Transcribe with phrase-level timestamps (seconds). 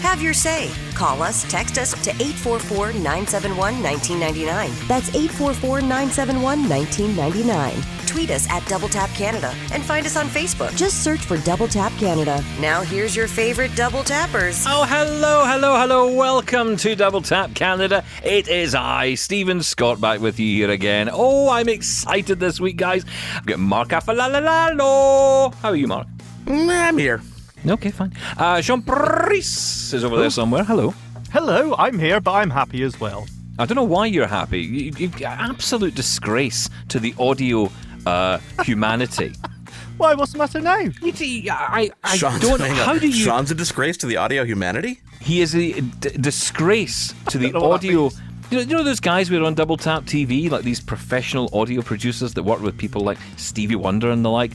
[0.00, 0.70] Have your say.
[0.94, 4.70] Call us, text us to 844 971 1999.
[4.88, 8.00] That's 844 971 1999.
[8.06, 10.76] Tweet us at Double Tap Canada and find us on Facebook.
[10.76, 12.42] Just search for Double Tap Canada.
[12.58, 14.64] Now, here's your favorite double tappers.
[14.66, 16.12] Oh, hello, hello, hello.
[16.12, 18.02] Welcome to Double Tap Canada.
[18.24, 21.08] It is I, Steven Scott, back with you here again.
[21.12, 23.04] Oh, I'm excited this week, guys.
[23.36, 25.54] I've got Mark Affalalalo.
[25.54, 26.08] How are you, Mark?
[26.46, 27.22] Mm, I'm here.
[27.66, 28.12] Okay, fine.
[28.38, 30.64] Uh, Shaun Preece is over there somewhere.
[30.64, 30.94] Hello.
[31.32, 33.26] Hello, I'm here, but I'm happy as well.
[33.58, 34.60] I don't know why you're happy.
[34.60, 37.70] You, you, absolute disgrace to the audio
[38.06, 39.32] uh, humanity.
[39.98, 40.14] Why?
[40.14, 40.78] What's the matter now?
[40.78, 42.58] You see, I, I Sean's, don't.
[42.58, 42.74] hang.
[42.74, 43.12] How do you?
[43.12, 44.98] Sean's a disgrace to the audio humanity.
[45.20, 48.10] He is a d- disgrace to the know what that audio.
[48.50, 51.50] You know, you know those guys who are on Double Tap TV, like these professional
[51.52, 54.52] audio producers that work with people like Stevie Wonder and the like.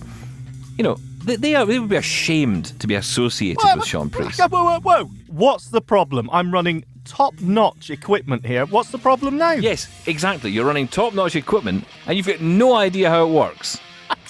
[0.80, 4.40] You know, they, they are they would be ashamed to be associated with Shaun Preece.
[4.40, 5.06] Whoa, whoa, whoa!
[5.28, 6.30] What's the problem?
[6.32, 8.66] I'm running top-notch equipment here.
[8.66, 9.52] What's the problem now?
[9.52, 10.52] Yes, exactly.
[10.52, 13.80] You're running top-notch equipment, and you've got no idea how it works.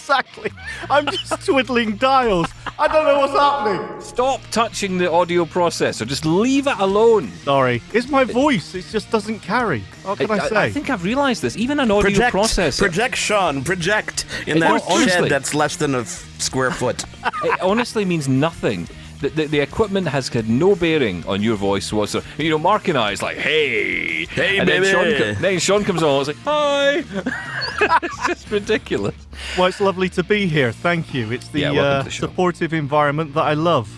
[0.09, 0.51] Exactly.
[0.89, 2.47] I'm just twiddling dials.
[2.77, 4.01] I don't know what's happening.
[4.01, 6.05] Stop touching the audio processor.
[6.05, 7.29] Just leave it alone.
[7.43, 8.75] Sorry, it's my voice.
[8.75, 9.81] It just doesn't carry.
[10.03, 10.55] What can I, say?
[10.55, 11.57] I think I've realised this.
[11.57, 12.79] Even an audio Project, processor.
[12.79, 15.09] project, Sean, project in that No, honestly.
[15.09, 17.03] shed that's less than a f- square foot.
[17.43, 18.87] it honestly means nothing.
[19.21, 22.27] The, the, the equipment has had no bearing on your voice whatsoever.
[22.37, 24.91] You know, Mark and I is like, hey, Hey, and then baby.
[25.31, 26.97] Sean, then Sean comes on, it's like, hi.
[28.03, 29.15] it's just ridiculous.
[29.57, 30.71] well, it's lovely to be here.
[30.71, 31.31] Thank you.
[31.31, 33.89] It's the, Yeah, uh, the supportive environment that I love.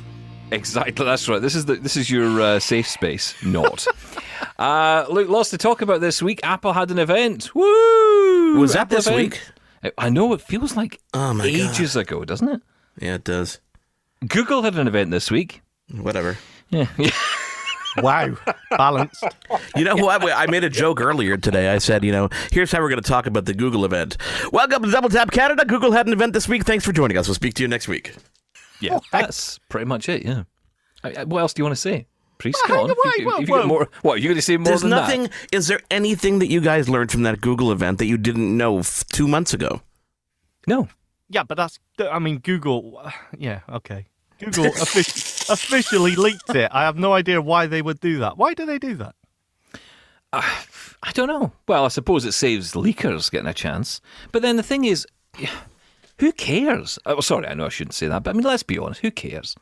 [0.52, 1.42] Exactly, that's right.
[1.42, 3.36] This is the this is your uh, safe space.
[3.44, 3.86] Not.
[4.60, 6.40] uh, look, lots to talk about this week.
[6.42, 7.54] Apple had an event.
[7.54, 8.58] Woo!
[8.60, 9.22] Was that Apple this event.
[9.34, 9.42] week?
[9.84, 11.54] I- I know it feels like Oh, my God.
[11.54, 12.62] ages ago, doesn't it?
[13.00, 13.60] Yeah, it does.
[14.28, 15.62] Google had an event this week.
[15.96, 16.38] Whatever.
[16.70, 16.88] Yeah.
[18.04, 18.38] Wow,
[18.70, 19.24] balanced.
[19.76, 20.22] You know what?
[20.32, 21.70] I made a joke earlier today.
[21.70, 24.18] I said, you know, here's how we're going to talk about the Google event.
[24.54, 25.66] Welcome to Double Tap Canada.
[25.66, 26.64] Google had an event this week.
[26.64, 27.28] Thanks for joining us.
[27.28, 28.14] We'll speak to you next week.
[28.82, 30.24] Yeah, that's pretty much it.
[30.24, 30.44] Yeah.
[31.04, 32.06] I- I- What else do you want to say?
[32.38, 32.90] Preece, Well, go on.
[32.90, 34.58] hang If you, wait, if you whoa, got more, what are you going to say
[34.58, 35.24] more There's than nothing.
[35.24, 35.32] that?
[35.52, 38.78] Is there anything that you guys learned from that Google event that you didn't know
[38.78, 39.82] f- two months ago?
[40.68, 40.88] No.
[41.30, 41.80] Yeah, but that's.
[42.00, 43.02] I mean, Google.
[43.38, 44.06] Yeah, okay.
[44.40, 46.70] Google offic- officially leaked it.
[46.72, 48.38] I have no idea why they would do that.
[48.38, 49.16] Why do they do that?
[50.32, 50.42] Uh,
[51.04, 51.52] I don't know.
[51.68, 54.00] Well, I suppose it saves leakers getting a chance.
[54.32, 55.08] But then the thing is,
[56.20, 57.00] who cares?
[57.06, 59.02] Oh, sorry, I know I shouldn't say that, but I mean, let's be honest.
[59.02, 59.56] Who cares?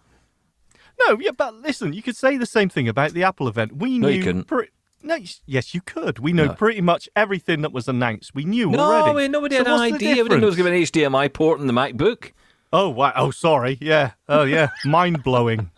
[1.07, 3.77] No, yeah, but listen, you could say the same thing about the Apple event.
[3.77, 4.43] We No, knew.
[4.43, 4.69] pre-
[5.05, 6.19] no, yes, you could.
[6.19, 6.53] We know No.
[6.53, 8.35] pretty much everything that was announced.
[8.35, 9.15] We knew No, already.
[9.17, 10.23] Mean, nobody So had an idea.
[10.23, 12.31] We didn't know it was going to be an HDMI port in the MacBook.
[12.73, 13.13] Oh wow!
[13.15, 13.77] Oh, sorry.
[13.79, 14.11] Yeah.
[14.27, 14.69] Oh yeah.
[14.85, 15.69] Mind blowing.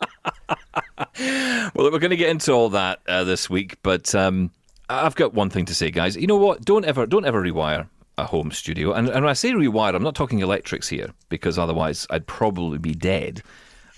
[1.18, 4.50] Well, we're going to get into all that uh, this week, but um,
[4.88, 6.16] I've got one thing to say, guys.
[6.16, 6.64] You know what?
[6.64, 7.86] Don't ever, don't ever rewire
[8.16, 8.92] a home studio.
[8.92, 12.78] And, and when I say rewire, I'm not talking electrics here because otherwise I'd probably
[12.78, 13.42] be dead.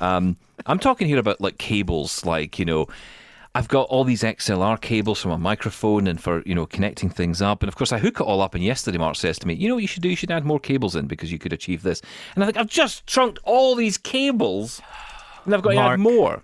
[0.01, 0.37] Um,
[0.67, 2.87] I'm talking here about like cables, like you know.
[3.55, 7.43] I've got all these XLR cables for my microphone and for you know connecting things
[7.43, 8.55] up, and of course I hook it all up.
[8.55, 10.09] And yesterday, Mark says to me, "You know what you should do?
[10.09, 12.01] You should add more cables in because you could achieve this."
[12.35, 14.81] And I think I've just trunked all these cables,
[15.45, 16.43] and I've got to add more.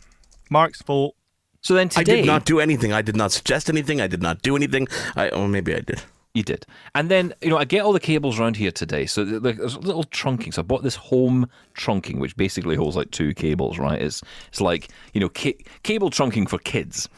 [0.51, 1.15] Mark's fault.
[1.61, 2.93] So then today, I did not do anything.
[2.93, 4.01] I did not suggest anything.
[4.01, 4.89] I did not do anything.
[5.15, 6.03] I oh maybe I did.
[6.37, 6.67] You did.
[6.95, 9.07] And then, you know, I get all the cables around here today.
[9.07, 10.53] So there's a little trunking.
[10.53, 13.99] So I bought this home trunking, which basically holds like two cables, right?
[14.03, 17.09] It's, it's like, you know, ca- cable trunking for kids.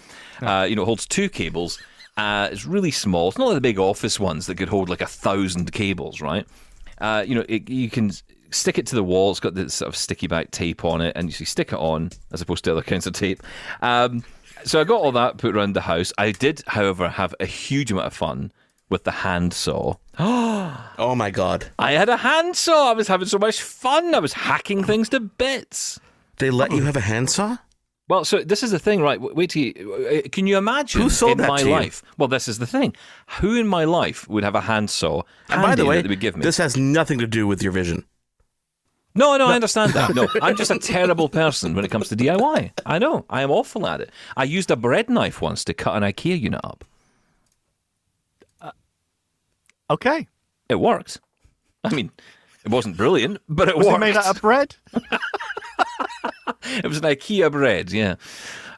[0.41, 1.83] Uh, you know, it holds two cables.
[2.17, 3.29] Uh, it's really small.
[3.29, 6.47] It's not like the big office ones that could hold like a thousand cables, right?
[6.99, 8.13] Uh, you know, it, you can
[8.51, 9.33] stick it to the wall.
[9.33, 12.11] It's got this sort of sticky back tape on it, and you stick it on
[12.31, 13.43] as opposed to other kinds of tape.
[13.83, 14.23] Um,
[14.63, 16.13] so I got all that put around the house.
[16.19, 18.53] I did, however, have a huge amount of fun
[18.89, 19.95] with the handsaw.
[21.01, 21.67] Oh my god.
[21.79, 22.91] I had a handsaw.
[22.91, 24.15] I was having so much fun.
[24.15, 26.01] I was hacking things to bits.
[26.39, 27.59] They let you have a handsaw?
[28.09, 29.21] Well, so this is the thing, right?
[29.21, 31.71] Wait till you, uh, can you imagine Who sold in that my to you?
[31.71, 32.03] life?
[32.17, 32.97] Well, this is the thing.
[33.41, 36.21] Who in my life would have a handsaw And by the way, that they would
[36.21, 36.43] give me?
[36.43, 38.05] this has nothing to do with your vision.
[39.15, 40.15] No, no, I understand that.
[40.15, 42.73] No, I'm just a terrible person when it comes to DIY.
[42.87, 43.25] I know.
[43.31, 44.11] I am awful at it.
[44.37, 46.85] I used a bread knife once to cut an IKEA unit up.
[49.91, 50.27] Okay.
[50.69, 51.21] It worked.
[51.85, 52.11] I mean,
[52.65, 53.97] it wasn't brilliant, but it Was worked.
[53.97, 54.77] it made out of bread?
[56.65, 58.17] it was an IKEA bread, yeah.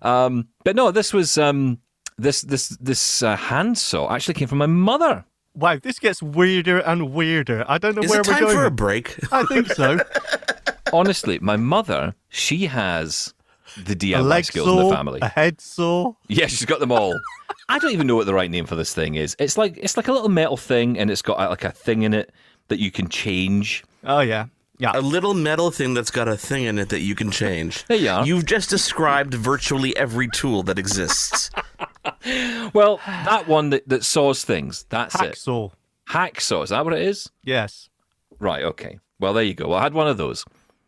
[0.03, 1.79] Um, but no, this was um,
[2.19, 5.25] this this this uh, handsaw actually came from my mother.
[5.55, 7.65] Wow, this gets weirder and weirder.
[7.67, 8.56] I don't know Is where it we're time going.
[8.56, 9.19] for a break?
[9.33, 9.99] I think so.
[10.93, 13.35] Honestly, my mother, she has
[13.76, 15.19] the a DIY leg skills saw, in the family.
[15.22, 16.14] a head saw.
[16.28, 17.19] Yeah, she's got them all.
[17.69, 19.37] I don't even know what the right name for this thing is.
[19.38, 22.02] It's like it's like a little metal thing, and it's got uh, like a thing
[22.02, 22.32] in it
[22.69, 23.84] that you can change.
[24.05, 24.46] Oh yeah,
[24.78, 24.93] yeah.
[24.94, 27.84] A little metal thing that's got a thing in it that you can change.
[27.87, 28.26] There you are.
[28.26, 31.50] You've just described virtually every tool that exists.
[32.72, 34.84] Well, that one that, that saws things.
[34.88, 35.34] That's it.
[35.34, 35.72] Hacksaw.
[36.08, 36.64] Hacksaw.
[36.64, 37.31] Is that what it is?
[37.44, 37.88] Yes.
[38.38, 38.62] Right.
[38.64, 38.99] Okay.
[39.19, 39.69] Well, there you go.
[39.69, 40.44] Well, I had one of those.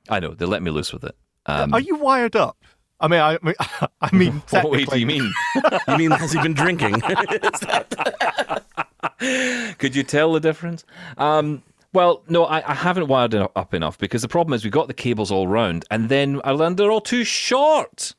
[0.08, 1.14] I know they let me loose with it.
[1.46, 2.56] Um, Are you wired up?
[3.03, 3.55] I mean, I mean,
[4.01, 5.31] I mean, what way do you mean?
[5.89, 7.03] You mean has he been drinking?
[9.79, 10.85] Could you tell the difference?
[11.19, 11.63] Um,
[11.93, 14.87] well, no, I, I haven't wired it up enough because the problem is we got
[14.89, 18.15] the cables all round, and then I learned they're all too short.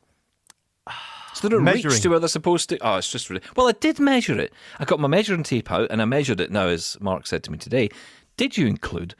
[1.33, 1.93] So they don't Measuring.
[1.93, 2.77] reach to where they're supposed to.
[2.81, 3.41] Oh, it's just really.
[3.55, 4.53] Well, I did measure it.
[4.79, 6.51] I got my measuring tape out and I measured it.
[6.51, 7.89] Now, as Mark said to me today,
[8.37, 9.15] did you include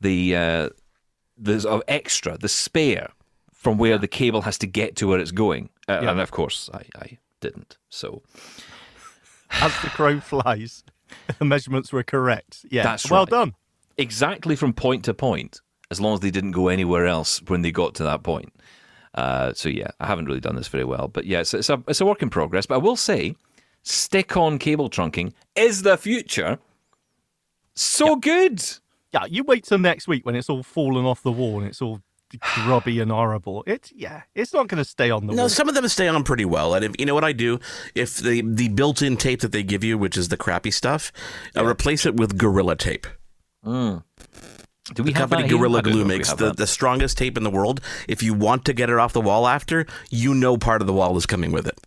[0.00, 0.70] the uh,
[1.36, 3.10] the of extra, the spare
[3.66, 5.70] from where the cable has to get to where it's going?
[5.88, 6.12] Uh, Yeah.
[6.12, 7.78] And of course, I, I didn't.
[7.88, 8.22] So
[9.50, 10.84] as the crow flies,
[11.40, 12.64] the measurements were correct.
[12.70, 13.28] Yeah, That's well right.
[13.30, 13.54] done.
[13.98, 15.60] exactly from point to point,
[15.90, 18.52] as long as they didn't go anywhere else when they got to that point.
[19.14, 21.82] Uh, so yeah, I haven't really done this very well, but yeah, it's, it's a
[21.88, 22.66] it's a work in progress.
[22.66, 23.34] But I will say,
[23.82, 26.58] stick-on cable trunking is the future.
[27.74, 28.62] So good.
[29.12, 31.82] Yeah, you wait till next week when it's all fallen off the wall and it's
[31.82, 32.00] all
[32.40, 33.62] grubby and horrible.
[33.66, 35.36] It's yeah, it's not going to stay on the wall.
[35.36, 35.48] no, wall.
[35.48, 36.74] some of them stay on pretty well.
[36.74, 37.58] And if you know what I do,
[37.94, 41.12] if the the built-in tape that they give you, which is the crappy stuff,
[41.54, 43.06] I replace it with Gorilla tape.
[44.94, 45.48] Do we The have company that?
[45.48, 46.56] Gorilla I don't know Glue makes the, that.
[46.58, 47.80] the strongest tape in the world.
[48.06, 50.92] If you want to get it off the wall after, you know part of the
[50.92, 51.78] wall is coming with it.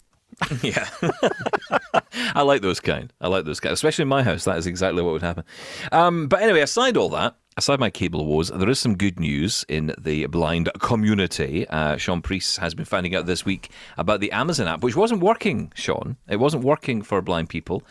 [0.63, 0.87] Yeah.
[2.33, 3.11] I like those kind.
[3.19, 3.73] I like those kind.
[3.73, 5.43] Especially in my house, that is exactly what would happen.
[5.91, 9.65] Um, but anyway, aside all that, aside my cable woes, there is some good news
[9.67, 11.67] in the blind community.
[11.67, 15.21] Uh, Shaun Preece has been finding out this week about the Amazon app, which wasn't
[15.21, 16.15] working, Sean.
[16.29, 17.83] It wasn't working for blind people.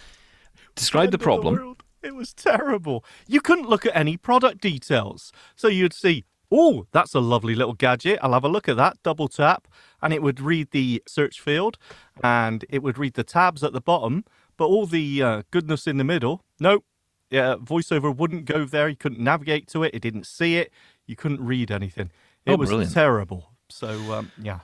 [0.75, 1.57] Describe the problem.
[1.57, 1.83] world.
[2.03, 3.05] It was terrible.
[3.27, 5.33] You couldn't look at any product details.
[5.55, 8.21] So you'd see, oh, that's a lovely little gadget.
[8.23, 8.97] I'll have a look at that.
[9.03, 9.69] Double tap,
[10.01, 11.77] and it would read the search field
[12.25, 14.25] and it would read the tabs at the bottom.
[14.57, 16.87] But all the uh, goodness in the middle, nope.
[17.31, 18.89] Yeah, voiceover wouldn't go there.
[18.89, 19.95] You couldn't navigate to it.
[19.95, 20.73] It didn't see it.
[21.07, 22.11] You couldn't read anything.
[22.47, 22.95] It Oh, was brilliant.
[22.95, 23.51] terrible.
[23.69, 24.61] So, um, yeah.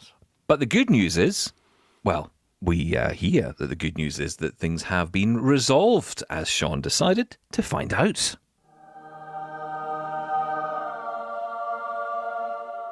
[0.46, 1.52] But the good news is,
[2.04, 2.30] well,
[2.62, 6.80] we uh, hear that the good news is that things have been resolved, as Sean
[6.80, 8.36] decided to find out.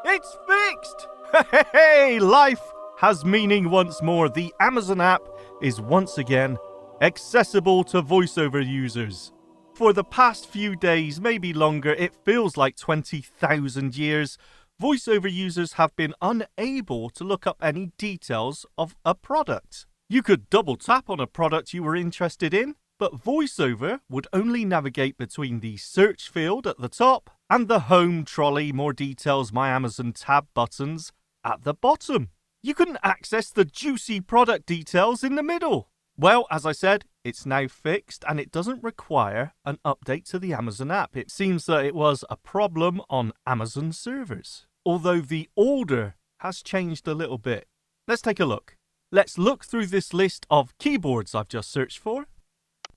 [0.05, 1.09] It's fixed!
[1.73, 2.61] Hey, life
[2.99, 4.29] has meaning once more.
[4.29, 5.23] The Amazon app
[5.63, 6.59] is once again
[7.01, 9.33] accessible to voiceover users.
[9.83, 14.39] For the past few days, maybe longer, it feels like 20,000 years,
[14.81, 19.87] voiceover users have been unable to look up any details of a product.
[20.09, 24.65] You could double tap on a product you were interested in, but VoiceOver would only
[24.65, 29.71] navigate between the search field at the top and the home trolley more details my
[29.71, 31.11] Amazon tab buttons
[31.45, 32.29] at the bottom.
[32.63, 35.89] You couldn't access the juicy product details in the middle.
[36.19, 40.53] Well, as I said, it's now fixed and it doesn't require an update to the
[40.53, 41.17] Amazon app.
[41.17, 47.09] It seems that it was a problem on Amazon servers, although the order has changed
[47.09, 47.67] a little bit.
[48.07, 48.77] Let's take a look.
[49.11, 52.27] Let's look through this list of keyboards I've just searched for.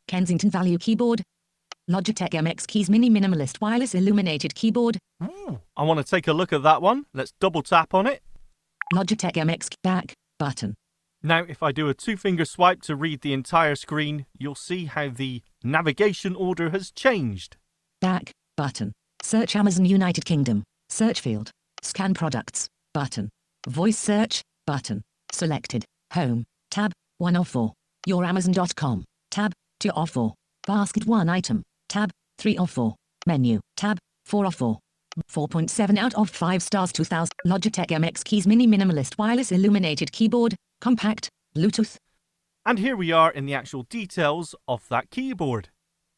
[0.07, 1.23] Kensington Value Keyboard.
[1.89, 4.97] Logitech MX Keys Mini Minimalist Wireless Illuminated Keyboard.
[5.23, 7.05] Ooh, I want to take a look at that one.
[7.13, 8.23] Let's double tap on it.
[8.93, 10.75] Logitech MX Back button.
[11.25, 14.85] Now, if I do a two finger swipe to read the entire screen, you'll see
[14.85, 17.57] how the navigation order has changed.
[17.99, 18.93] Back button.
[19.23, 20.63] Search Amazon United Kingdom.
[20.89, 21.49] Search field.
[21.81, 23.29] Scan products button.
[23.67, 25.01] Voice search button.
[25.31, 25.83] Selected.
[26.13, 26.45] Home.
[26.69, 27.73] Tab 1 of 4.
[28.07, 29.03] Youramazon.com.
[29.31, 30.31] Tab 2 of 4.
[30.67, 31.63] Basket 1 item.
[31.89, 32.93] Tab 3 of 4.
[33.25, 33.61] Menu.
[33.75, 34.77] Tab 4 of 4.
[35.27, 37.31] 4.7 out of 5 stars 2000.
[37.45, 40.55] Logitech MX Keys Mini Minimalist Wireless Illuminated Keyboard.
[40.81, 41.29] Compact.
[41.55, 41.97] Bluetooth.
[42.65, 45.69] And here we are in the actual details of that keyboard.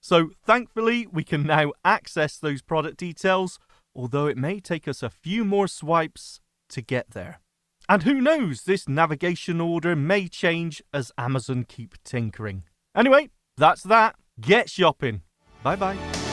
[0.01, 3.59] So, thankfully, we can now access those product details,
[3.93, 6.39] although it may take us a few more swipes
[6.69, 7.41] to get there.
[7.89, 12.63] And who knows, this navigation order may change as Amazon keep tinkering.
[12.95, 14.15] Anyway, that's that.
[14.39, 15.21] Get shopping.
[15.63, 16.26] Bye bye.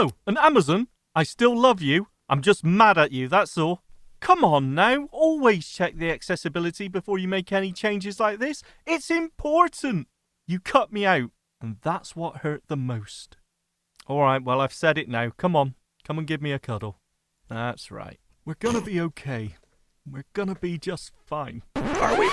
[0.00, 0.86] Oh, and Amazon,
[1.16, 2.06] I still love you.
[2.28, 3.82] I'm just mad at you, that's all.
[4.20, 8.62] Come on now, always check the accessibility before you make any changes like this.
[8.86, 10.06] It's important.
[10.46, 13.38] You cut me out, and that's what hurt the most.
[14.06, 15.30] All right, well, I've said it now.
[15.36, 15.74] Come on,
[16.04, 17.00] come and give me a cuddle.
[17.48, 18.20] That's right.
[18.44, 19.56] We're gonna be okay.
[20.08, 21.64] We're gonna be just fine.
[21.74, 22.30] Are we?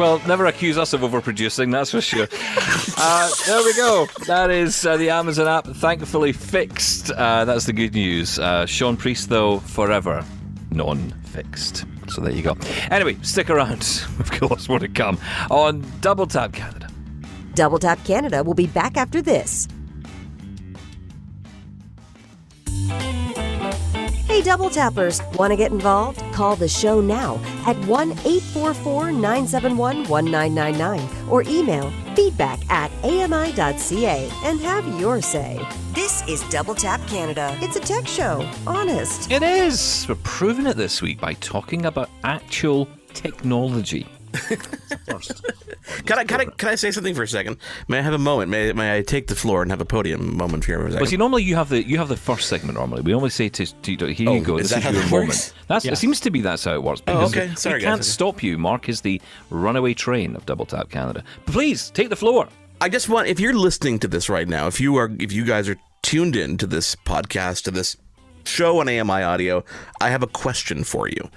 [0.00, 2.26] Well, never accuse us of overproducing, that's for sure.
[2.96, 4.06] uh, there we go.
[4.26, 7.10] That is uh, the Amazon app thankfully fixed.
[7.10, 8.38] Uh, that's the good news.
[8.38, 10.24] Uh, Shaun Preece, though, forever
[10.70, 11.84] non fixed.
[12.08, 12.56] So there you go.
[12.90, 13.82] Anyway, stick around.
[14.20, 15.18] Of course, more to come
[15.50, 16.88] on Double Tap Canada.
[17.52, 19.68] Double Tap Canada will be back after this.
[24.30, 26.22] Hey, Double Tappers, want to get involved?
[26.32, 34.60] Call the show now at 1 844 971 1999 or email feedback at ami.ca and
[34.60, 35.60] have your say.
[35.94, 37.58] This is Double Tap Canada.
[37.60, 39.32] It's a tech show, honest.
[39.32, 40.06] It is.
[40.08, 44.06] We're proving it this week by talking about actual technology.
[45.06, 45.44] First.
[46.06, 47.56] Can I, can I can I say something for a second?
[47.88, 48.48] May I have a moment?
[48.50, 51.00] May, may I take the floor and have a podium moment here for a second?
[51.02, 52.78] Well, see, normally you have the you have the first segment.
[52.78, 54.56] Normally, we always say to, to here Oh, you go.
[54.58, 55.28] is This that is how your moment.
[55.30, 55.54] works?
[55.66, 55.92] That's Yeah.
[55.92, 55.96] it.
[55.96, 57.02] Seems to be that's how it works.
[57.08, 57.52] Oh, okay.
[57.56, 58.12] Sorry, we can't guys.
[58.12, 58.56] stop you.
[58.56, 59.20] Mark is the
[59.50, 61.24] runaway train of Double Tap Canada.
[61.46, 62.48] Please take the floor.
[62.80, 65.44] I just want if you're listening to this right now, if you are if you
[65.44, 67.96] guys are tuned in to this podcast, to this
[68.48, 69.64] show on AMI audio,
[70.00, 71.30] I have a question for you.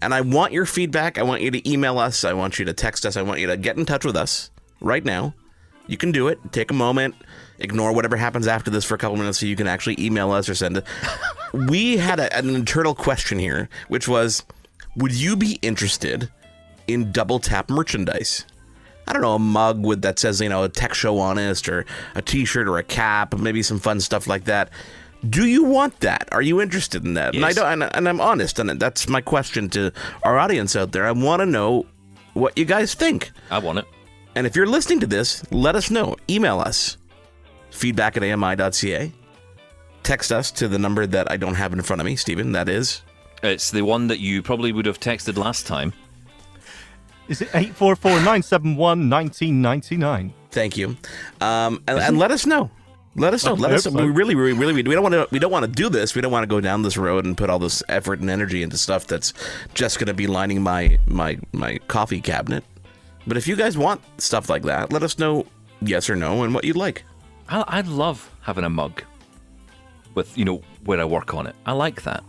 [0.00, 1.18] And I want your feedback.
[1.18, 2.24] I want you to email us.
[2.24, 3.16] I want you to text us.
[3.16, 5.34] I want you to get in touch with us right now.
[5.86, 6.38] You can do it.
[6.52, 7.14] Take a moment.
[7.58, 10.48] Ignore whatever happens after this for a couple minutes so you can actually email us
[10.48, 10.84] or send it.
[11.52, 14.44] we had a, an internal question here, which was
[14.96, 16.30] Would you be interested
[16.86, 18.44] in double tap merchandise?
[19.08, 21.86] I don't know, a mug with that says, you know, a tech show honest or
[22.16, 24.70] a t-shirt or a cap, maybe some fun stuff like that.
[25.28, 26.28] Do you want that?
[26.32, 27.34] Are you interested in that?
[27.34, 27.56] And I Yes.
[27.56, 29.92] don't and, and I'm honest and that's my question to
[30.22, 31.06] our audience out there.
[31.06, 31.86] I want to know
[32.34, 33.30] what you guys think.
[33.50, 33.86] I want it.
[34.34, 36.16] And if you're listening to this, let us know.
[36.28, 36.98] Email us.
[37.70, 39.12] Feedback at ami.ca.
[40.02, 42.52] Text us to the number that I don't have in front of me, Steven.
[42.52, 43.02] That is
[43.42, 45.92] It's the one that you probably would have texted last time.
[47.28, 50.32] Is it 844 971 1999?
[50.50, 50.96] Thank you.
[51.40, 52.70] Um, and, and let us know.
[53.16, 53.54] Let us know.
[53.54, 53.86] Let us.
[53.86, 54.04] know.
[54.04, 54.74] We really, really, really.
[54.74, 55.26] We don't want to.
[55.30, 56.14] We don't want to do this.
[56.14, 58.62] We don't want to go down this road and put all this effort and energy
[58.62, 59.32] into stuff that's
[59.72, 62.62] just going to be lining my my my coffee cabinet.
[63.26, 65.46] But if you guys want stuff like that, let us know
[65.80, 67.04] yes or no and what you'd like.
[67.48, 69.02] I, I love having a mug
[70.14, 71.56] with you know where I work on it.
[71.64, 72.22] I like that.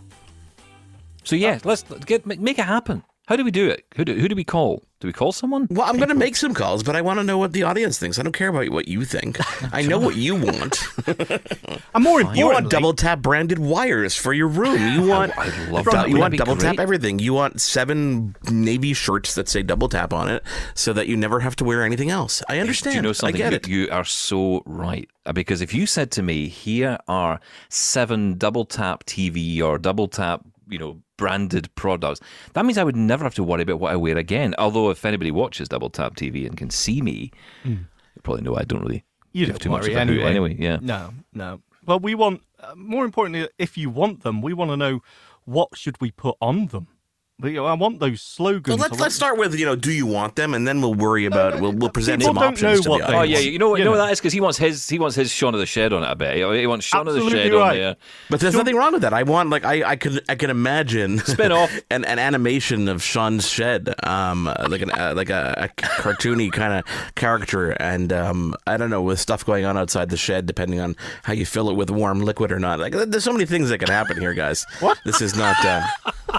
[1.24, 3.04] So yeah, uh, let's get make it happen.
[3.28, 3.84] How do we do it?
[3.96, 4.82] Who do, who do we call?
[5.00, 5.68] Do we call someone?
[5.70, 7.98] Well, I'm going to make some calls, but I want to know what the audience
[7.98, 8.18] thinks.
[8.18, 9.38] I don't care about what you think.
[9.72, 10.82] I know what you want.
[11.94, 14.80] I'm more You want double tap branded wires for your room.
[14.94, 16.08] You want I love du- that.
[16.08, 17.18] You want double tap everything.
[17.18, 20.42] You want seven navy shirts that say double tap on it,
[20.74, 22.42] so that you never have to wear anything else.
[22.48, 22.94] I understand.
[22.94, 23.42] Do you know something?
[23.42, 23.88] I get you, it.
[23.88, 25.06] you are so right.
[25.26, 30.08] Uh, Because if you said to me, here are seven double tap TV or double
[30.08, 32.20] tap, you know, branded products,
[32.54, 34.54] that means I would never have to worry about what I wear again.
[34.58, 37.30] Although if anybody watches double tap TV and can see me,
[37.64, 37.86] you
[38.22, 40.20] probably know I don't really you give don't have too much worry of a hoot
[40.22, 40.30] anyway.
[40.30, 40.56] anyway.
[40.58, 40.78] Yeah.
[40.80, 41.60] No, no.
[41.86, 45.00] Well, we want, uh, more importantly, if you want them, we want to know
[45.44, 46.88] what should we put on them.
[47.40, 48.66] But, you I want those slogans.
[48.66, 51.24] Well, let's let's start with you know, do you want them, and then we'll worry
[51.24, 53.78] about we'll we'll present some don't options know to the Oh yeah, you know what?
[53.78, 54.06] You know what know.
[54.06, 56.06] that is because he wants his he wants his Shaun of the Shed on it.
[56.06, 57.76] I bet he wants Shaun of the Absolutely Shed on right.
[57.76, 57.96] there.
[58.28, 59.14] But there's nothing wrong with that.
[59.14, 61.70] I want like I I can I can imagine Spin off.
[61.92, 66.72] an, an animation of Sean's shed, um, like an uh, like a, a cartoony kind
[66.72, 70.80] of character, and um, I don't know with stuff going on outside the shed, depending
[70.80, 72.80] on how you fill it with warm liquid or not.
[72.80, 74.66] Like there's so many things that can happen here, guys.
[74.80, 74.98] What?
[75.04, 75.86] This is not uh,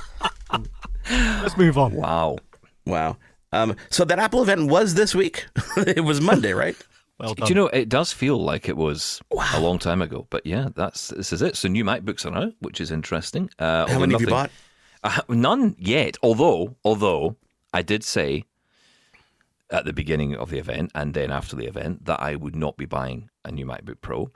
[1.42, 1.94] Let's move on.
[1.94, 2.38] Wow.
[2.86, 3.18] wow.
[3.52, 5.48] Um, so that Apple event was this week.
[5.78, 6.76] it was Monday, right?
[7.20, 7.48] Well done.
[7.48, 9.22] Do you know it does feel like it was
[9.54, 10.28] a long time ago?
[10.30, 11.58] But yeah, that's this is it.
[11.58, 13.50] So new MacBooks are out, which is interesting.
[13.60, 14.50] Uh, How although many have you nothing-
[15.04, 15.20] bought?
[15.30, 16.18] Uh, none yet.
[16.22, 17.38] Although, although
[17.74, 18.44] I did say
[19.72, 22.76] at the beginning of the event and then after the event that I would not
[22.78, 24.32] be buying a new MacBook Pro.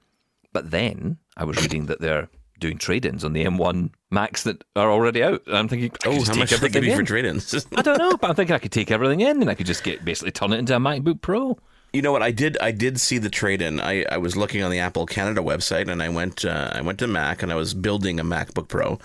[0.51, 2.30] But then I was reading that they're
[2.60, 5.42] doing trade-ins on the M1 Macs that are already out.
[5.48, 7.06] And I'm thinking, Oh, how much did they everything give you for in.
[7.06, 7.66] trade-ins?
[7.76, 9.84] I don't know, but I'm thinking I could take everything in and I could just
[9.84, 11.58] get basically turn it into a MacBook Pro.
[11.92, 12.24] You know what?
[12.24, 12.58] I did.
[12.60, 13.80] I did see the trade in.
[13.80, 16.44] I, I was looking on the Apple Canada website, and I went.
[16.44, 18.98] Uh, I went to Mac, and I was building a MacBook Pro,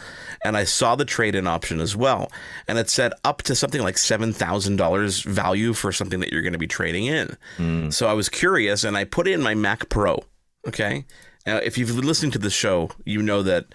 [0.42, 2.32] and I saw the trade in option as well,
[2.66, 6.40] and it said up to something like seven thousand dollars value for something that you're
[6.40, 7.90] going to be trading in.
[7.92, 10.24] So I was curious, and I put in my Mac Pro.
[10.66, 11.04] Okay,
[11.46, 13.66] now if you've been listening to the show, you know that.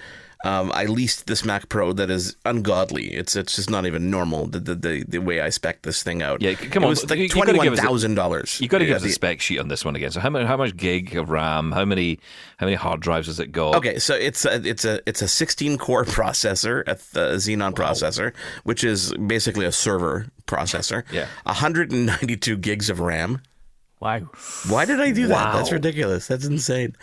[0.45, 3.13] Um, I leased this Mac Pro that is ungodly.
[3.13, 6.21] It's it's just not even normal the the, the, the way I spec this thing
[6.21, 6.41] out.
[6.41, 8.59] Yeah, come it on, was like twenty one thousand dollars.
[8.59, 10.11] You got to give us a spec sheet on this one again.
[10.11, 11.71] So how much how much gig of RAM?
[11.71, 12.19] How many
[12.57, 13.73] how many hard drives does it go?
[13.75, 18.33] Okay, so it's a it's a it's a 16 core processor, a, a Xeon processor,
[18.65, 21.03] which is basically a server processor.
[21.09, 21.27] Yeah.
[21.43, 23.41] 192 gigs of RAM.
[24.03, 24.19] Wow.
[24.67, 25.53] Why did I do that?
[25.53, 26.27] That's ridiculous.
[26.27, 26.93] That's insane.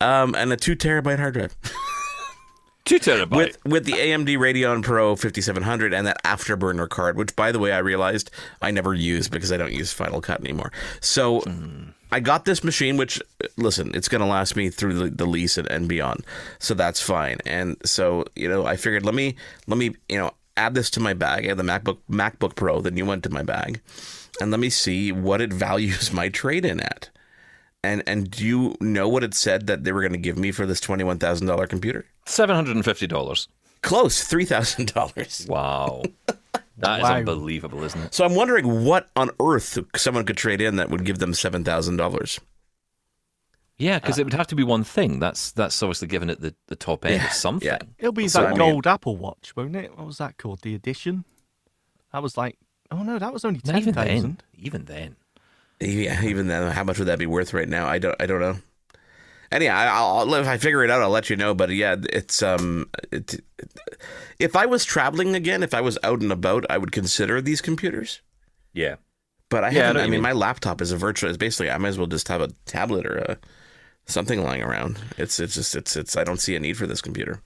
[0.00, 1.56] Um, and a two terabyte hard drive
[2.84, 3.30] Two terabyte.
[3.30, 7.70] with with the AMD Radeon Pro 5700 and that Afterburner card, which by the way
[7.70, 10.72] I realized I never use because I don't use Final Cut anymore.
[11.00, 11.42] So.
[12.10, 13.20] I got this machine, which
[13.58, 16.24] listen, it's going to last me through the, the lease and, and beyond,
[16.58, 17.36] so that's fine.
[17.44, 19.34] And so you know, I figured let me
[19.66, 21.44] let me you know add this to my bag.
[21.44, 23.82] I have the MacBook MacBook Pro, the new one, to my bag,
[24.40, 27.10] and let me see what it values my trade in at.
[27.84, 30.50] And and do you know what it said that they were going to give me
[30.50, 32.06] for this twenty one thousand dollar computer?
[32.26, 33.48] Seven hundred and fifty dollars.
[33.82, 35.46] Close, three thousand dollars.
[35.48, 36.02] Wow,
[36.78, 37.14] that is Wow.
[37.16, 38.14] unbelievable, isn't it?
[38.14, 41.62] So I'm wondering what on earth someone could trade in that would give them seven
[41.64, 42.40] thousand dollars.
[43.76, 45.20] Yeah, because it would have to be one thing.
[45.20, 47.66] That's that's obviously given it the, the top end Yeah, of something.
[47.66, 47.78] yeah.
[47.98, 49.96] It'll be So, that I mean- gold Apple Watch, won't it?
[49.96, 50.62] What was that called?
[50.62, 51.24] The edition?
[52.12, 52.58] That was like,
[52.90, 54.38] oh no, that was only Not ten even then.
[54.58, 55.16] Even then.
[55.80, 57.86] Yeah, even then, how much would that be worth right now?
[57.86, 58.16] I don't.
[58.20, 58.56] I don't know.
[59.50, 61.54] Anyhow, I- I'll, I'll, if I figure it out, I'll let you know.
[61.54, 63.42] But yeah, it's um, it,
[64.38, 67.60] if I was traveling again, if I was out and about, I would consider these
[67.60, 68.20] computers.
[68.74, 68.96] Yeah.
[69.50, 69.96] But I Yeah, haven't.
[69.96, 70.22] know I, mean, mean.
[70.22, 71.30] my laptop is a virtual.
[71.30, 73.38] It's basically, I might as well just have a tablet or a
[74.06, 74.98] something lying around.
[75.16, 76.16] It's it's just it's it's.
[76.16, 77.40] I don't see a need for this computer.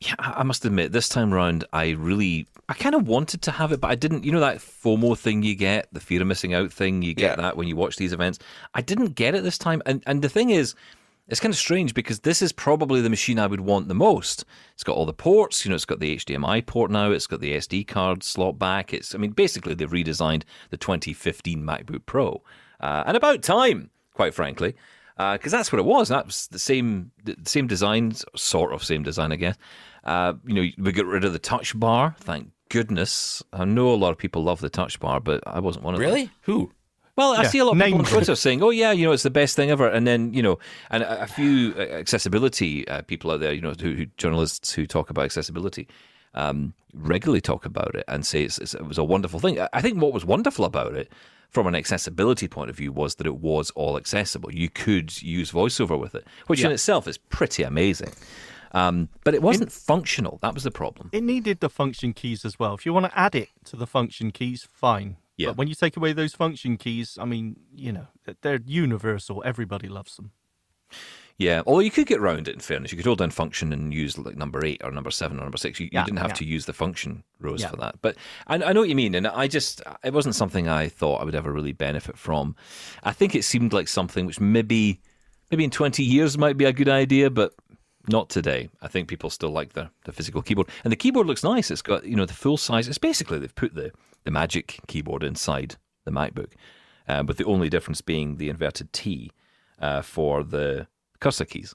[0.00, 3.72] Yeah, I must admit, this time round, I really, I kind of wanted to have
[3.72, 4.24] it, but I didn't.
[4.24, 7.30] You know that FOMO thing you get, the fear of missing out thing, you get
[7.30, 7.42] Yeah.
[7.42, 8.38] that when you watch these events.
[8.74, 10.76] I didn't get it this time, and and the thing is,
[11.26, 14.44] it's kind of strange because this is probably the machine I would want the most.
[14.72, 17.40] It's got all the ports, you know, it's got the HDMI port now, it's got
[17.40, 18.94] the SD card slot back.
[18.94, 22.42] It's, I mean, basically they've redesigned the 2015 MacBook Pro,
[22.80, 24.74] uh, and about time, quite frankly
[25.32, 26.10] because that's what it was.
[26.10, 29.56] That was the same, the same design, sort of same design, I guess.
[30.08, 32.16] Uh, you know, we got rid of the touch bar.
[32.20, 33.42] Thank goodness.
[33.52, 36.00] I know a lot of people love the touch bar, but I wasn't one of
[36.00, 36.08] them.
[36.08, 36.30] Really?
[36.42, 36.72] Who?
[37.16, 39.12] Well, I see a lot of people name on Twitter saying, "Oh yeah, you know,
[39.12, 40.58] it's the best thing ever," and then you know,
[40.90, 44.72] and a, a few uh, accessibility uh, people out there, you know, who, who journalists
[44.72, 45.88] who talk about accessibility
[46.34, 49.60] um, regularly talk about it and say it's, it's, it was a wonderful thing.
[49.60, 51.10] I- I think what was wonderful about it,
[51.50, 54.54] from an accessibility point of view, was that it was all accessible.
[54.54, 58.12] You could use VoiceOver with it, which in itself is pretty amazing.
[58.72, 60.38] Um, but it wasn't functional.
[60.42, 61.10] That was the problem.
[61.12, 62.74] It needed the function keys as well.
[62.74, 65.16] If you want to add it to the function keys, fine.
[65.36, 65.48] Yeah.
[65.48, 68.08] But when you take away those function keys, I mean, you know,
[68.42, 69.42] they're universal.
[69.46, 70.32] Everybody loves them.
[71.36, 72.54] Yeah, although you could get around it.
[72.54, 75.38] In fairness, you could hold down function and use like number eight or number seven
[75.38, 75.78] or number six.
[75.78, 76.34] You, you Yeah, didn't have yeah.
[76.34, 77.68] to use the function rows Yeah.
[77.70, 77.94] for that.
[78.02, 78.16] But
[78.48, 81.24] I, I know what you mean, and I just it wasn't something I thought I
[81.24, 82.56] would ever really benefit from.
[83.04, 85.00] I think it seemed like something which maybe
[85.52, 87.54] maybe in twenty years might be a good idea, but
[88.08, 88.68] not today.
[88.82, 91.70] I think people still like the the physical keyboard, and the keyboard looks nice.
[91.70, 92.88] It's got you know the full size.
[92.88, 93.92] It's basically they've put the
[94.24, 96.52] the Magic keyboard inside the MacBook,
[97.08, 99.30] uh, with the only difference being the inverted T
[99.80, 100.86] uh, for the
[101.20, 101.74] cursor keys.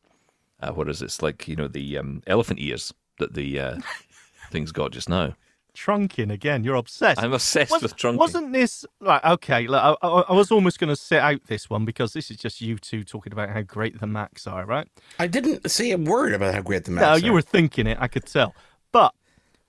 [0.60, 3.78] Uh, whereas it's like you know the um, elephant ears that the uh,
[4.52, 5.36] thing's got just now.
[5.76, 6.64] Trunking again.
[6.64, 7.22] You're obsessed.
[7.22, 8.18] I'm obsessed Was- with trunking.
[8.18, 9.24] Wasn't this right?
[9.24, 12.30] Okay, look, I, I, I was almost going to sit out this one because this
[12.30, 14.88] is just you two talking about how great the Macs are, right?
[15.18, 17.18] I didn't say a word about how great the Macs No, are.
[17.20, 17.98] you were thinking it.
[18.00, 18.54] I could tell.
[18.92, 19.14] But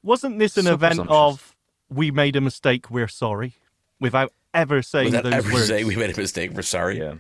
[0.03, 1.57] wasn't this an So event of
[1.89, 3.55] we made a mistake, we're sorry,
[3.99, 5.69] without ever saying Without those ever words?
[5.69, 6.99] saying we made a mistake, we're sorry.
[6.99, 7.15] Yeah.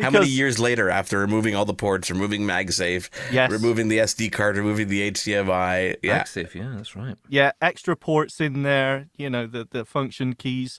[0.00, 3.50] How many years later, after removing all the ports, removing MagSafe, Yes.
[3.50, 7.16] removing the SD card, removing the HDMI, yeah, MagSafe, yeah, that's right.
[7.28, 10.78] yeah, extra ports in there, you know, the, the function keys.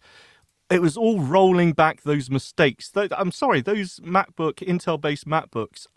[0.70, 2.92] It was all rolling back those mistakes.
[2.96, 5.88] I'm sorry, those MacBook, Intel based MacBooks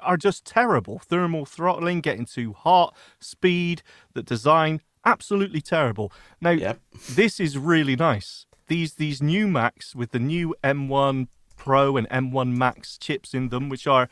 [0.00, 0.98] are just terrible.
[0.98, 3.82] Thermal throttling, getting too hot, speed,
[4.14, 6.12] the design, absolutely terrible.
[6.40, 6.80] Now, Yep.
[7.10, 8.46] this is really nice.
[8.68, 13.68] These these new Macs with the new M1 Pro and M1 Max chips in them,
[13.68, 14.08] which are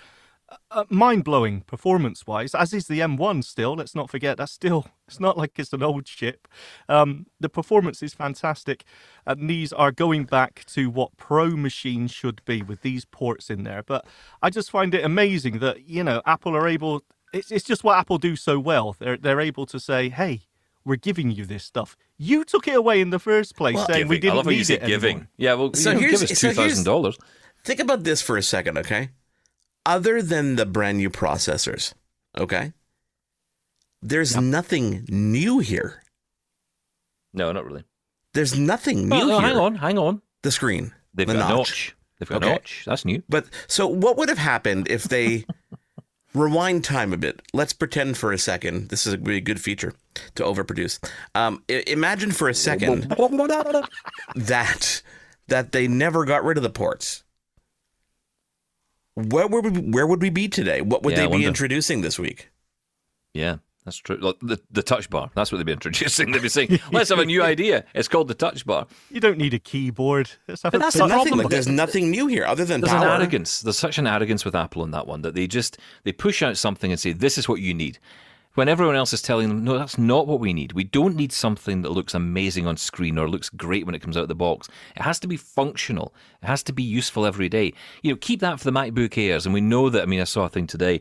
[0.70, 3.74] uh, mind blowing performance wise, as is the M1 still.
[3.74, 6.48] Let's not forget that's still, it's not like it's an old chip.
[6.88, 8.84] Um, the performance is fantastic.
[9.26, 13.64] And these are going back to what pro machines should be with these ports in
[13.64, 13.82] there.
[13.82, 14.06] But
[14.42, 17.98] I just find it amazing that, you know, Apple are able, it's, it's just what
[17.98, 18.96] Apple do so well.
[18.98, 20.42] They're, they're able to say, hey,
[20.84, 21.96] we're giving you this stuff.
[22.16, 24.30] You took it away in the first place, Well, saying we Giving.
[24.30, 25.10] I didn't love how you need it giving.
[25.10, 25.28] anymore.
[25.36, 27.18] Yeah, well, So you know, here's- give us so two here's- thousand dollars.
[27.64, 29.10] Think about this for a second, okay?
[29.84, 31.92] Other than the brand new processors,
[32.38, 32.72] okay?
[34.02, 36.02] There's nothing new here.
[37.34, 37.84] No, not really.
[38.32, 39.48] There's nothing new Well, no, here.
[39.48, 40.22] hang on, hang on.
[40.42, 40.92] The screen.
[41.14, 41.94] They've the got a notch.
[42.18, 42.48] They've got Okay.
[42.50, 42.82] a notch.
[42.86, 43.22] That's new.
[43.28, 45.44] But so what would have happened if they
[46.34, 47.42] rewind time a bit?
[47.52, 48.88] Let's pretend for a second.
[48.88, 49.92] This is a really good feature
[50.36, 50.98] to overproduce.
[51.34, 53.04] Um, i- imagine for a second
[54.34, 55.02] that
[55.48, 57.24] that they never got rid of the ports.
[59.14, 60.80] Where would we, where would we be today?
[60.80, 61.48] What would Yeah, I they be wonder.
[61.48, 62.50] introducing this week?
[63.34, 64.16] Yeah, that's true.
[64.16, 65.30] Look, the the touch bar.
[65.34, 66.30] That's what they'd be introducing.
[66.32, 67.84] They'd be saying, "Let's have a new idea.
[67.94, 70.30] It's called the touch bar." You don't need a keyboard.
[70.48, 71.28] Let's But a that's touch- the Nothing.
[71.32, 71.38] problem.
[71.44, 73.06] Like, there's nothing new here other than There's power.
[73.08, 73.60] an arrogance.
[73.60, 76.56] There's such an arrogance with Apple on that one that they just they push out
[76.56, 77.98] something and say, "This is what you need."
[78.54, 80.72] When everyone else is telling them, no, that's not what we need.
[80.72, 84.16] We don't need something that looks amazing on screen or looks great when it comes
[84.16, 84.68] out of the box.
[84.96, 86.12] It has to be functional.
[86.42, 87.72] It has to be useful every day.
[88.02, 89.46] You know, keep that for the MacBook Airs.
[89.46, 91.00] And we know that, I mean, I saw a thing today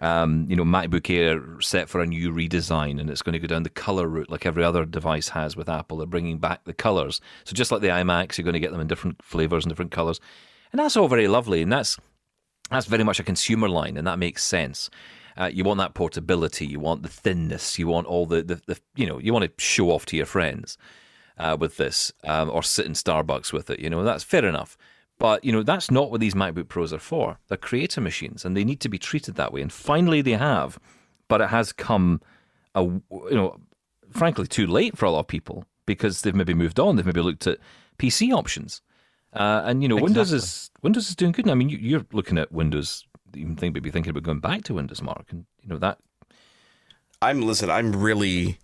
[0.00, 3.46] um, you know, MacBook Air set for a new redesign, and it's going to go
[3.46, 5.98] down the color route like every other device has with Apple.
[5.98, 8.80] They're bringing back the colors, so just like the iMacs, you're going to get them
[8.80, 10.20] in different flavors and different colors,
[10.72, 11.96] and that's all very lovely, and that's
[12.70, 14.90] that's very much a consumer line, and that makes sense.
[15.36, 18.78] Uh, you want that portability, you want the thinness, you want all the, the, the
[18.94, 20.78] you know, you want to show off to your friends
[21.38, 23.80] uh, with this, um, or sit in Starbucks with it.
[23.80, 24.76] You know, that's fair enough.
[25.18, 27.38] But you know, that's not what these MacBook Pros are for.
[27.48, 29.62] They're creator machines, and they need to be treated that way.
[29.62, 30.78] And finally, they have.
[31.28, 32.20] But it has come,
[32.74, 33.58] a, you know,
[34.10, 36.96] frankly, too late for a lot of people because they've maybe moved on.
[36.96, 37.58] They've maybe looked at
[37.98, 38.82] PC options,
[39.32, 41.48] uh, and you know, Windows is Windows is doing good.
[41.48, 43.06] I mean, you, you're looking at Windows.
[43.34, 45.98] You even think maybe thinking about going back to Windows, Mark, and you know that
[47.22, 47.70] I'm listen.
[47.70, 48.58] I'm really,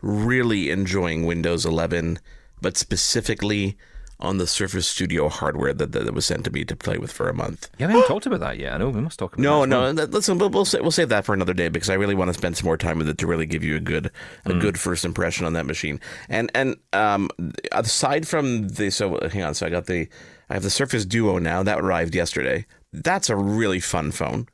[0.00, 2.18] really enjoying Windows 11,
[2.60, 3.76] but specifically
[4.20, 7.28] on the Surface Studio hardware that, that was sent to me to play with for
[7.28, 7.68] a month.
[7.78, 8.72] Yeah, we haven't talked about that yet.
[8.74, 9.92] I know we must talk about No, no.
[9.92, 12.34] that- Listen, we'll we'll, we'll save that for another day because I really want to
[12.34, 14.12] spend some more time with it to really give you a good
[14.44, 15.98] a good first impression on that machine.
[16.28, 17.30] And and um,
[17.72, 20.08] aside from the so hang on, so I got the
[20.48, 22.66] I have the Surface Duo now that arrived yesterday.
[22.92, 24.48] That's a really fun phone.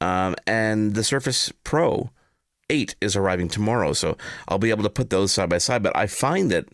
[0.00, 2.10] Um, and the Surface Pro
[2.68, 4.16] 8 is arriving tomorrow, so
[4.48, 5.82] I'll be able to put those side by side.
[5.82, 6.68] But I find that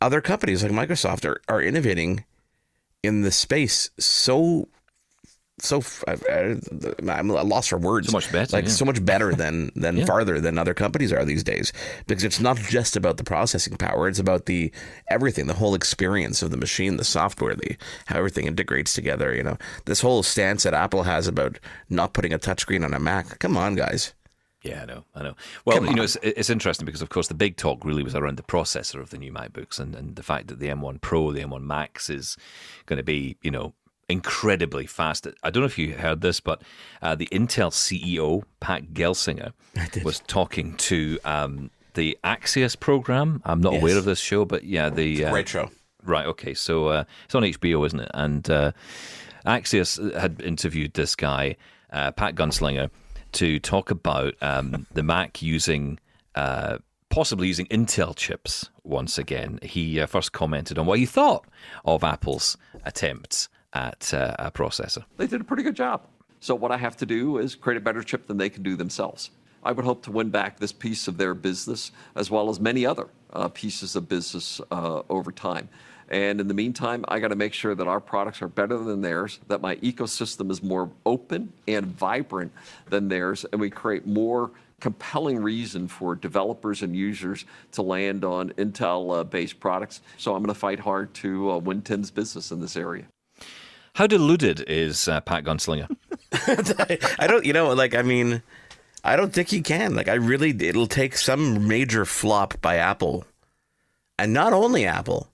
[0.00, 2.24] other companies like Microsoft are, are innovating
[3.02, 4.68] in the space so
[5.62, 6.56] so I,
[7.18, 8.08] am lost for words.
[8.08, 8.70] So much better, like yeah.
[8.70, 10.04] so much better than than Yeah.
[10.04, 11.72] farther than other companies are these days.
[12.06, 14.72] Because it's not just about the processing power; it's about the
[15.08, 19.34] everything, the whole experience of the machine, the software, the how everything integrates together.
[19.34, 22.98] You know, this whole stance that Apple has about not putting a touchscreen on a
[23.00, 23.38] Mac.
[23.38, 24.14] Come on, guys.
[24.62, 25.36] Yeah, I know, I know.
[25.64, 28.36] Well, you know, it's, it's interesting because, of course, the big talk really was around
[28.36, 31.40] the processor of the new MacBooks and, and the fact that the M1 Pro, the
[31.40, 32.36] M1 Max, is
[32.84, 33.72] going to be, you know,
[34.10, 35.26] incredibly fast.
[35.42, 36.62] I don't know if you heard this, but
[37.02, 39.52] uh, the Intel CEO Pat Gelsinger
[40.04, 43.40] was talking to um, the Axios program.
[43.44, 43.82] I'm not Yes.
[43.82, 45.70] aware of this show, but yeah, the uh, Great show.
[46.04, 46.26] Right.
[46.26, 46.54] Okay.
[46.54, 48.10] So uh, it's on HBO, isn't it?
[48.14, 48.72] And uh,
[49.46, 51.56] Axios had interviewed this guy,
[51.92, 52.90] uh, Pat Gunslinger,
[53.32, 55.98] to talk about um, the Mac using.
[56.34, 56.78] Uh,
[57.12, 59.58] Possibly using Intel chips once again.
[59.64, 61.44] He uh, first commented on what he thought
[61.84, 65.04] of Apple's attempts at uh, a processor.
[65.16, 66.02] they did a pretty good job.
[66.40, 68.76] So what I have to do is create a better chip than they can do
[68.76, 69.30] themselves.
[69.62, 72.86] I would hope to win back this piece of their business as well as many
[72.86, 75.68] other uh, pieces of business uh, over time.
[76.08, 79.00] And in the meantime, I got to make sure that our products are better than
[79.00, 82.52] theirs, that my ecosystem is more open and vibrant
[82.88, 88.50] than theirs, and we create more compelling reason for developers and users to land on
[88.54, 90.00] Intel-based products.
[90.16, 93.04] So I'm going to fight hard to uh, win Tim's business in this area.
[94.00, 95.94] How deluded is uh, Pat Gunslinger?
[97.18, 98.42] I don't, you know, like, I mean,
[99.04, 99.94] I don't think he can.
[99.94, 103.26] Like, I really, it'll take some major flop by Apple.
[104.18, 105.28] And not only Apple,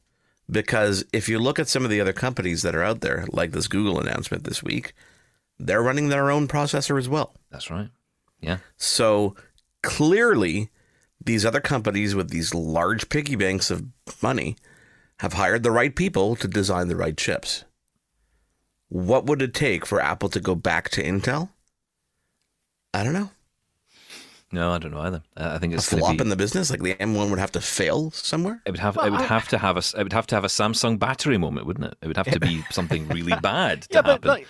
[0.50, 3.52] because if you look at some of the other companies that are out there, like
[3.52, 4.94] this Google announcement this week,
[5.60, 7.34] they're running their own processor as well.
[7.52, 7.90] That's right.
[8.40, 8.58] Yeah.
[8.76, 9.36] So
[9.84, 10.70] clearly,
[11.24, 13.84] these other companies with these large piggy banks of
[14.20, 14.56] money
[15.20, 17.64] have hired the right people to design the right chips.
[18.88, 21.50] What would it take for Apple to go back to Intel?
[22.94, 23.30] I don't know.
[24.52, 25.22] No, I don't know either.
[25.36, 26.22] I think it's going flop be.
[26.22, 28.62] in the business, like the M1 would have to fail somewhere.
[28.64, 28.96] It would have.
[28.96, 29.78] Well, it would I- have to have a.
[29.78, 31.98] s- It would have to have a Samsung battery moment, wouldn't it?
[32.00, 34.28] It would have to be something really bad to yeah, but happen.
[34.28, 34.46] like,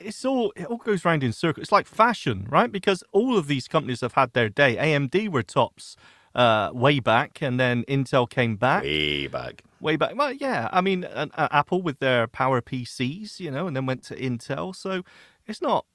[0.00, 1.64] it's all it all goes round in circles.
[1.64, 2.70] It's like fashion, right?
[2.70, 4.76] Because all of these companies have had their day.
[4.76, 5.96] AMD were tops
[6.34, 9.62] uh, way back, and then Intel came back Way back.
[9.80, 10.14] way back.
[10.16, 13.86] Well, yeah, I mean, uh, uh, Apple with their Power PCs, you know, and then
[13.86, 14.74] went to Intel.
[14.74, 15.02] So
[15.46, 15.86] it's not.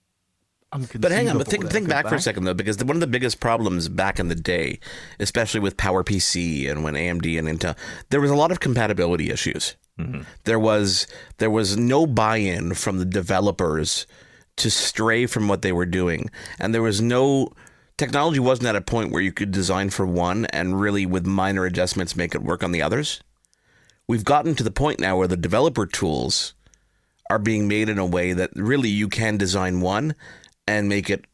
[1.00, 2.98] But hang on, but think think go back for a second though, because the, one
[2.98, 4.80] of the biggest problems back in the day,
[5.22, 7.78] especially with PowerPC and when AMD and Intel,
[8.10, 9.78] there was a lot of compatibility issues.
[10.44, 14.06] There was there was no buy-in from the developers
[14.58, 17.54] to stray from what they were doing, and there was no
[17.98, 21.66] technology wasn't at a point where you could design for one and really with minor
[21.66, 23.22] adjustments make it work on the others.
[24.08, 26.54] We've gotten to the point now where the developer tools
[27.30, 30.16] are being made in a way that really you can design one
[30.68, 31.26] and make it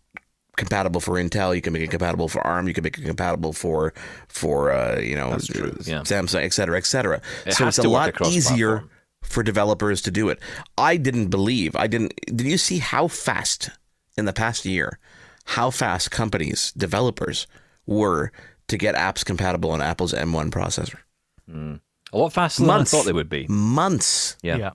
[0.55, 1.55] compatible for Intel.
[1.55, 2.67] You can make it compatible for ARM.
[2.67, 3.93] You can make it compatible for
[4.27, 6.01] for uh, you know true, yeah.
[6.01, 7.21] Samsung, et cetera, et cetera.
[7.45, 8.91] It so it's a lot easier platform.
[9.23, 10.39] for developers to do it.
[10.77, 11.75] I didn't believe.
[11.75, 12.13] I didn't.
[12.27, 13.69] Did you see how fast
[14.17, 14.99] in the past year,
[15.45, 17.47] how fast companies developers
[17.85, 18.31] were
[18.67, 20.97] to get apps compatible on Apple's M1 processor?
[22.13, 22.91] A lot faster Months.
[22.91, 23.45] than I thought they would be.
[23.47, 24.37] Months.
[24.41, 24.57] Yeah.
[24.57, 24.71] yeah.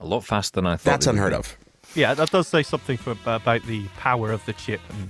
[0.00, 0.84] A lot faster than I thought.
[0.90, 1.56] That's unheard of.
[1.94, 5.08] Yeah, that does say something for, about the power of the chip and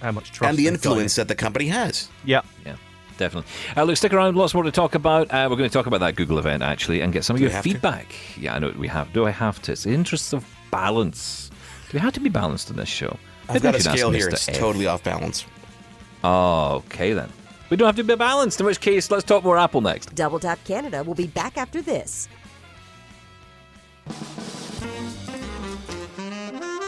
[0.00, 2.08] how much trust And the they've got influence that the company has.
[2.24, 2.40] Yeah.
[2.64, 2.76] Yeah,
[3.18, 3.50] definitely.
[3.76, 4.36] Uh, look, stick around.
[4.36, 5.30] Lots more to talk about.
[5.30, 7.44] Uh, we're going to talk about that Google event actually, and get some of Do
[7.44, 7.70] your we have to?
[7.70, 8.14] feedback.
[8.38, 9.12] Yeah, I know we have.
[9.12, 9.72] Do I have to?
[9.72, 11.50] It's the interests of balance.
[11.90, 13.18] Do we have to be balanced in this show?
[13.48, 14.28] I've got a should scale here.
[14.28, 14.32] Mr.
[14.32, 14.58] It's F.
[14.58, 15.46] totally off balance.
[16.22, 17.30] Oh, okay then.
[17.70, 18.60] We don't have to be balanced.
[18.60, 20.14] In which case, let's talk more Apple next.
[20.14, 22.28] Double Tap Canada will be back after this.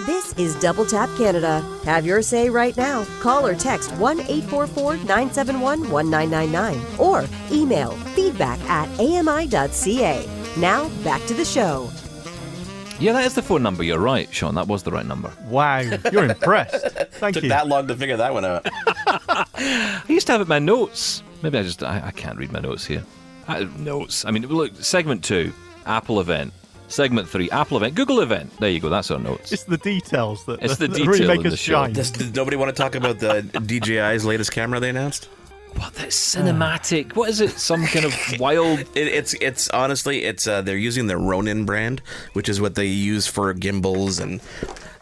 [0.07, 1.61] This is Double Tap Canada.
[1.85, 3.05] Have your say right now.
[3.21, 10.29] Call or text 1 844 971 1999 or email feedback at ami.ca.
[10.57, 11.91] Now, back to the show.
[12.99, 13.83] Yeah, that is the phone number.
[13.83, 14.55] You're right, Sean.
[14.55, 15.31] That was the right number.
[15.49, 15.81] Wow,
[16.13, 16.87] you're impressed.
[17.13, 17.49] Thank Took you.
[17.51, 18.67] that long to figure that one out.
[19.07, 21.23] I used to have it in my notes.
[21.43, 23.05] Maybe I just I, I can't read my notes here.
[23.49, 24.25] I, notes.
[24.25, 24.75] I mean, look.
[24.77, 25.53] Segment two,
[25.85, 26.53] Apple event.
[26.89, 27.95] Segment three, Apple event.
[27.97, 28.51] Google event.
[28.61, 28.89] There you go.
[28.89, 29.53] That's our notes.
[29.53, 31.73] It's the details that, It's the that detail really make in us the show.
[31.75, 31.93] shine.
[31.93, 35.29] Does, does nobody want to talk about the DJI's latest camera they announced?
[35.77, 35.95] What?
[35.95, 37.17] that cinematic.
[37.17, 37.51] What is it?
[37.51, 38.81] Some kind of wild.
[38.81, 42.01] It, it's it's honestly it's uh, they're using the Ronin brand,
[42.33, 44.41] which is what they use for gimbals and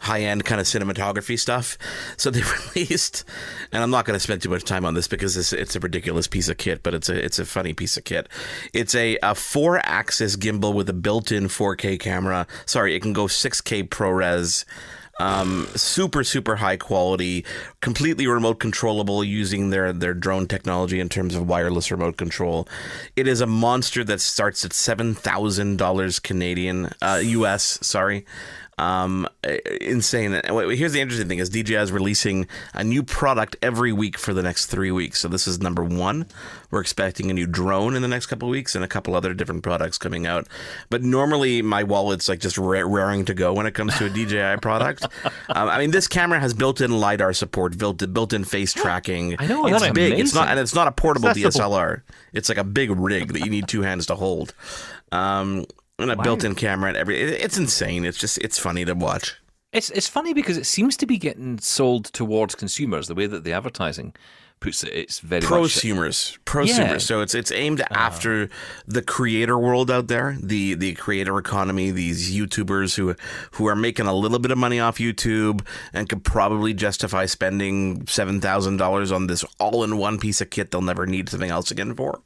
[0.04, 1.78] high end kind of cinematography stuff.
[2.16, 2.42] So they
[2.74, 3.24] released,
[3.72, 5.80] and I'm not going to spend too much time on this because it's, it's a
[5.80, 8.28] ridiculous piece of kit, but it's a it's a funny piece of kit.
[8.72, 12.46] It's a, a four axis gimbal with a built in 4K camera.
[12.66, 14.64] Sorry, it can go 6K ProRes.
[15.20, 17.44] Um, super super high quality,
[17.80, 22.66] completely remote controllable using their their drone technology in terms of wireless remote control.
[23.14, 27.78] It is a monster that starts at seven thousand dollars Canadian, uh, U.S.
[27.82, 28.24] Sorry.
[28.78, 29.28] Um,
[29.80, 30.32] insane.
[30.44, 34.42] Here's the interesting thing: is DJI is releasing a new product every week for the
[34.42, 35.20] next three weeks.
[35.20, 36.26] So this is number one.
[36.70, 39.32] We're expecting a new drone in the next couple of weeks and a couple other
[39.32, 40.48] different products coming out.
[40.90, 44.10] But normally my wallet's like just ra- raring to go when it comes to a
[44.10, 45.04] DJI product.
[45.50, 49.36] um, I mean, this camera has built-in lidar support, built built-in face tracking.
[49.38, 50.18] I know, it's that's big.
[50.18, 50.50] It's not, amazing.
[50.50, 51.28] and it's not a portable.
[51.28, 52.02] DSLR.
[52.32, 54.54] It's like a big rig that you need two hands to hold.
[55.12, 55.64] Um,
[55.98, 57.20] and a built-in camera and every.
[57.20, 58.04] it- It's insane.
[58.04, 59.36] It's just it's funny to watch.
[59.72, 63.44] It's it's funny because it seems to be getting sold towards consumers the way that
[63.44, 64.14] the advertising
[64.64, 64.92] puts it.
[64.94, 66.98] It's very much prosumers prosumers Yeah.
[66.98, 67.94] so it's it's aimed uh-huh.
[68.08, 68.48] after
[68.86, 73.14] the creator world out there the the creator economy these youtubers who
[73.56, 75.60] who are making a little bit of money off youtube
[75.92, 81.28] and could probably justify spending $7000 on this all-in-one piece of kit they'll never need
[81.28, 82.20] something else again for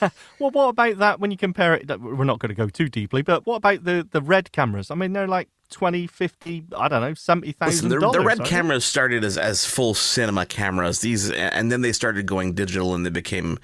[0.38, 2.00] Well, what about that when you compare it?
[2.00, 4.90] We're not going to go too deeply, but what about the, the red cameras?
[4.90, 7.88] I mean, they're like 20, 50, I don't know, $70,000.
[7.88, 11.00] The, the red cameras started as, as full cinema cameras.
[11.00, 13.58] These, and then they started going digital, and they became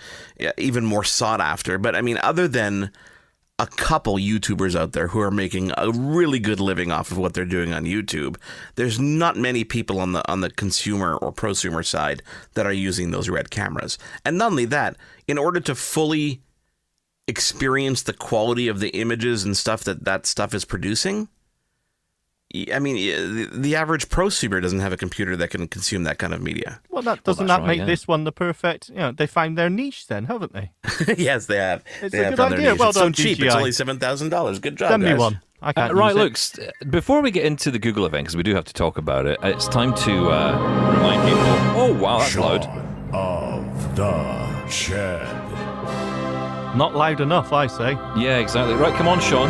[0.56, 1.78] even more sought after.
[1.78, 2.90] But I mean, other than
[3.58, 7.34] a couple YouTubers out there who are making a really good living off of what
[7.34, 8.36] they're doing on YouTube,
[8.74, 12.22] there's not many people on the on the consumer or prosumer side
[12.54, 13.98] that are using those red cameras.
[14.24, 16.42] And not only that, in order to fully
[17.26, 21.28] experience the quality of the images and stuff that that stuff is producing
[22.72, 26.32] I mean, the, the average prosumer doesn't have a computer that can consume that kind
[26.32, 26.80] of media.
[26.88, 27.84] Well, that doesn't that's that right, make yeah.
[27.86, 28.88] this one the perfect?
[28.88, 30.70] You know, they found their niche then, haven't they?
[31.18, 31.82] yes, they have.
[32.00, 32.74] It's they a have good found their idea.
[32.76, 33.40] Well it's done, so cheap.
[33.40, 34.58] It's only seven thousand dollars.
[34.60, 35.18] Good job, Send me guys.
[35.18, 35.40] one.
[35.60, 36.74] I Uh, can't right, use it.
[36.82, 39.26] look, before we get into the Google event, because we do have to talk about
[39.26, 40.52] it, it's time to uh,
[40.94, 41.42] remind people.
[41.80, 42.66] Oh, wow, that's loud.
[43.12, 45.26] of the shed.
[46.76, 47.92] Not loud enough, I say.
[48.16, 48.74] Yeah, exactly.
[48.76, 49.48] Right, come on, Sean.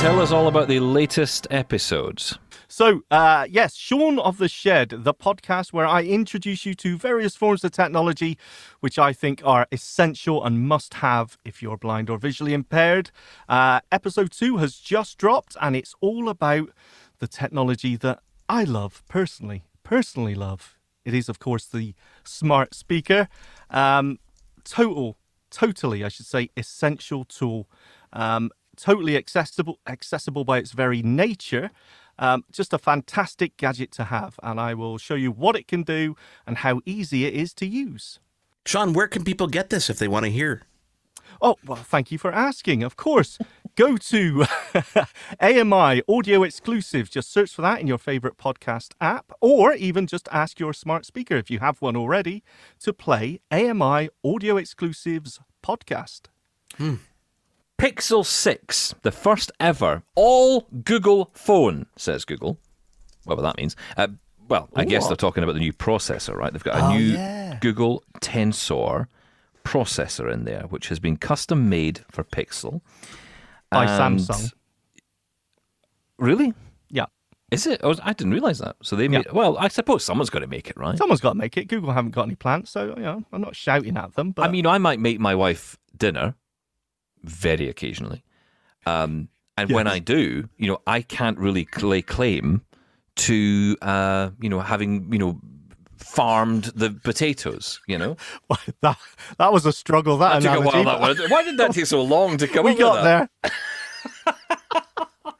[0.00, 2.38] Tell us all about the latest episodes.
[2.68, 7.34] So, uh, yes, Shaun of the Shed, the podcast where I introduce you to various
[7.34, 8.38] forms of technology
[8.80, 13.10] which I think are essential and must have if you're blind or visually impaired.
[13.48, 16.70] Uh, episode two has just dropped, and it's all about
[17.18, 19.64] the technology that I love personally.
[19.82, 20.76] Personally, love.
[21.04, 23.28] It is, of course, the smart speaker.
[23.70, 24.18] Um,
[24.64, 25.16] total,
[25.50, 27.68] totally, I should say, essential tool.
[28.12, 31.70] Um, totally accessible, accessible by its very nature.
[32.18, 35.82] Um, just a fantastic gadget to have, and I will show you what it can
[35.82, 38.20] do and how easy it is to use.
[38.64, 40.62] Shaun, where can people get this if they want to hear?
[41.40, 42.82] Oh, well, thank you for asking.
[42.82, 43.38] Of course,
[43.76, 44.46] go to
[45.40, 47.10] AMI Audio Exclusive.
[47.10, 51.04] Just search for that in your favorite podcast app, or even just ask your smart
[51.04, 52.42] speaker, if you have one already,
[52.80, 56.22] to play AMI Audio Exclusive's podcast.
[57.78, 62.58] Pixel 6, the first ever all Google phone, says Google.
[63.24, 63.76] Whatever that means.
[63.96, 64.08] Uh,
[64.48, 66.52] well, I guess they're talking about the new processor, right?
[66.52, 67.58] They've got a Oh, new yeah.
[67.60, 69.08] Google Tensor
[69.64, 72.80] processor in there, which has been custom made for Pixel.
[73.70, 74.52] By And- Samsung.
[76.18, 76.54] Really?
[76.88, 77.06] Yeah.
[77.50, 77.80] Is it?
[77.84, 78.76] I didn't realize that.
[78.82, 79.30] So they made.
[79.32, 80.96] Well, I suppose someone's got to make it, right?
[80.96, 81.66] Someone's got to make it.
[81.66, 84.30] Google haven't got any plans, so you know, I'm not shouting at them.
[84.32, 86.34] But I mean, I might make my wife dinner
[87.28, 88.22] very occasionally.
[88.86, 92.62] Um, and when I do, you know, I can't really lay claim
[93.16, 95.40] to, uh, you know, having, you know,
[95.96, 98.16] farmed the potatoes, you know?
[98.82, 98.98] that
[99.38, 100.18] that was a struggle.
[100.18, 101.16] That That took a while, that one.
[101.30, 103.52] Why did that take so long to come we up got with there.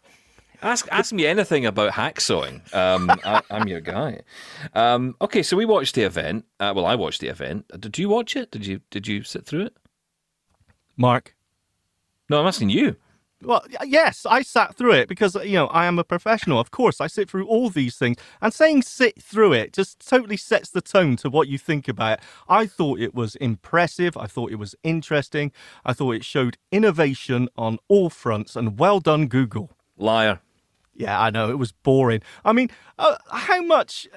[0.63, 2.75] Ask ask me anything about hacksawing.
[2.75, 4.23] Um, I, I'm your guy.
[4.75, 6.45] Um, okay, so we watched the event.
[6.59, 7.67] Uh, well, I watched the event.
[7.79, 8.51] Did you watch it?
[8.51, 9.77] Did you Did you sit through it?
[10.97, 11.36] Mark.
[12.29, 12.97] No, I'm asking you.
[13.43, 16.59] Well, yes, I sat through it because you know I am a professional.
[16.59, 20.39] Of course, I sit through all these things, and saying "sit through it" just totally
[20.39, 22.25] sets the tone to what you think about it.
[22.49, 24.17] I thought it was impressive.
[24.17, 25.53] I thought it was interesting.
[25.85, 29.71] I thought it showed innovation on all fronts, and well done, Google.
[29.99, 30.41] Liar.
[30.95, 32.23] Yeah, I know it was boring.
[32.43, 34.09] I mean, uh, how much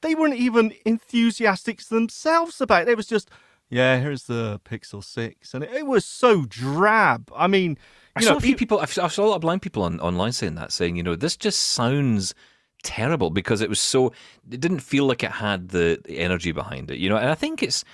[0.00, 2.88] they weren't even enthusiastic themselves about it.
[2.88, 3.30] It was just,
[3.70, 7.30] yeah, here's the Pixel Six, and it, it was so drab.
[7.34, 7.78] I mean,
[8.16, 8.78] I you saw know, a few people.
[8.80, 11.36] I saw a lot of blind people on, online saying that, saying, you know, this
[11.36, 12.34] just sounds
[12.82, 14.12] terrible because it was so.
[14.50, 17.16] It didn't feel like it had the, the energy behind it, you know.
[17.16, 17.84] And I think it's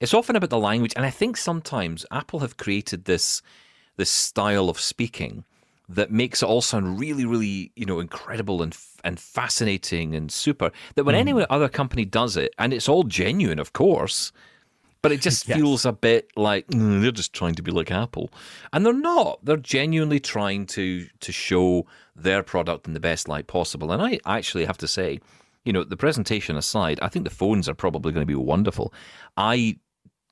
[0.00, 3.42] it's often about the language, and I think sometimes Apple have created this
[3.96, 5.44] this style of speaking
[5.90, 10.72] that makes it all sound really, really, you know, incredible and and fascinating and super.
[10.94, 11.28] That when hmm.
[11.28, 14.32] any other company does it, and it's all genuine, of course,
[15.02, 15.58] but it just Yes.
[15.58, 18.30] feels a bit like "Mm, they're just trying to be like Apple,
[18.72, 19.44] and they're not.
[19.44, 21.86] They're genuinely trying to to show
[22.16, 23.92] their product in the best light possible.
[23.92, 25.20] And I actually have to say,
[25.64, 28.92] you know, the presentation aside, I think the phones are probably going to be wonderful.
[29.36, 29.78] I,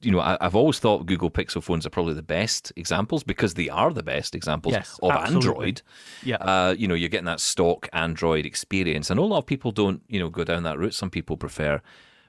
[0.01, 3.55] you know, I, I've always thought Google Pixel phones are probably the best examples because
[3.55, 5.49] they are the best examples Yes, of absolutely.
[5.51, 5.83] Android.
[6.23, 6.37] Yeah.
[6.37, 9.11] Uh, you know, you're getting that stock Android experience.
[9.11, 10.95] And a lot of people don't, you know, go down that route.
[10.95, 11.81] Some people prefer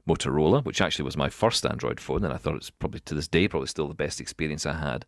[0.09, 3.27] Motorola, which actually was my first Android phone, and I thought it's probably to this
[3.27, 5.05] day probably still the best experience I had.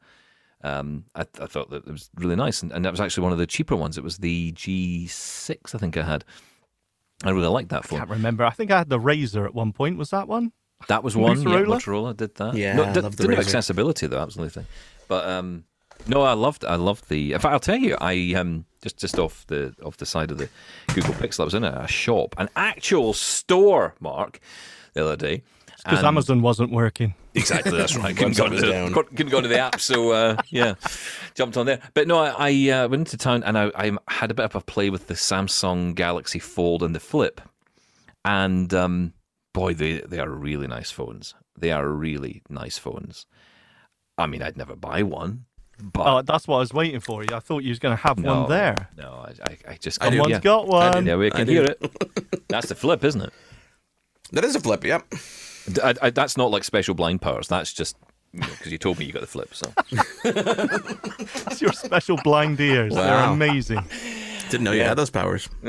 [0.63, 3.31] Um, I, I thought that it was really nice, and, and that was actually one
[3.33, 3.97] of the cheaper ones.
[3.97, 6.23] It was the G6, I think I had.
[7.23, 7.97] I really liked that phone.
[7.97, 8.45] I can't remember.
[8.45, 9.97] I think I had the RAZR at one point.
[9.97, 10.51] Was that one?
[10.87, 11.37] That was one.
[11.37, 11.51] Motorola?
[11.51, 12.55] Yeah, Motorola did that.
[12.55, 14.19] Yeah, no, I did, love the didn't have accessibility though.
[14.19, 14.65] Absolutely,
[15.07, 15.65] but um,
[16.07, 16.65] no, I loved.
[16.65, 17.33] I loved the.
[17.33, 20.37] In fact, I'll tell you, I um just just off the off the side of
[20.37, 20.49] the
[20.93, 24.39] Google Pixel, I was in a, a shop, an actual store, Mark,
[24.93, 25.43] the other day.
[25.83, 27.15] Because Amazon wasn't working.
[27.33, 28.15] Exactly, that's right.
[28.17, 28.93] couldn't, go Website to, down.
[28.93, 30.75] couldn't couldn't go to the app, so uh, yeah,
[31.33, 31.79] jumped on there.
[31.93, 34.55] But no, I, I uh, went into town and I, I had a bit of
[34.55, 37.41] a play with the Samsung Galaxy Fold and the Flip,
[38.25, 39.13] and um,
[39.53, 41.33] boy, they they are really nice phones.
[41.57, 43.25] They are really nice phones.
[44.17, 45.45] I mean, I'd never buy one,
[45.81, 47.23] but Oh, that's what I was waiting for.
[47.33, 48.89] I thought you was going to have no, one there.
[48.97, 50.17] No, I, I, I just I do.
[50.17, 50.39] Someone's yeah.
[50.41, 51.05] got one.
[51.07, 51.53] Yeah, we can do.
[51.53, 52.47] hear it.
[52.49, 53.33] That's the Flip, isn't it?
[54.31, 54.83] That is a flip.
[54.83, 55.13] Yep.
[55.73, 57.47] D- I- I- that's not like special blind powers.
[57.47, 57.97] That's just
[58.33, 59.53] because you, told me you got the Flip.
[59.53, 59.73] So.
[61.51, 62.93] It's your special blind ears.
[62.95, 63.83] They're amazing.
[64.49, 65.49] Didn't know you had those powers.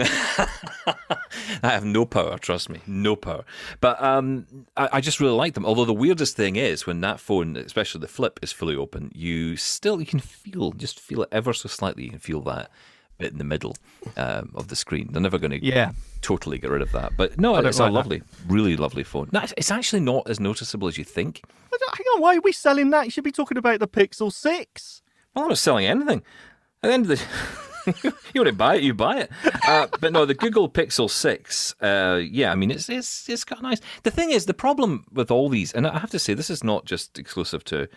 [1.63, 3.45] I have no power, trust me, no power.
[3.81, 4.47] But um,
[4.77, 5.65] I, I just really like them.
[5.67, 9.57] Although the weirdest thing is when that phone, especially the flip, is fully open, you
[9.57, 12.05] still you can feel just feel it ever so slightly.
[12.05, 12.71] You can feel that
[13.23, 13.77] bit in the middle
[14.17, 15.09] um, of the screen.
[15.13, 15.93] They're never going to Yeah.
[16.21, 17.13] totally get rid of that.
[17.17, 17.93] But no, it's a like that.
[17.95, 19.29] lovely, really lovely phone.
[19.33, 21.43] No, it's- it's actually not as noticeable as you think.
[21.95, 23.05] Hang on, why are we selling that?
[23.07, 25.03] You should be talking about the Pixel 6.
[25.35, 26.23] Well, I'm not selling anything.
[26.83, 27.25] At the end of the
[28.35, 29.31] you want to buy it, you buy it.
[29.67, 33.61] Uh, but no, the Google Pixel Six, uh, yeah, I mean, it's it's it's got
[33.63, 33.81] nice.
[34.05, 36.63] The thing is, the problem with all these, and I have to say, this is
[36.63, 37.89] not just exclusive to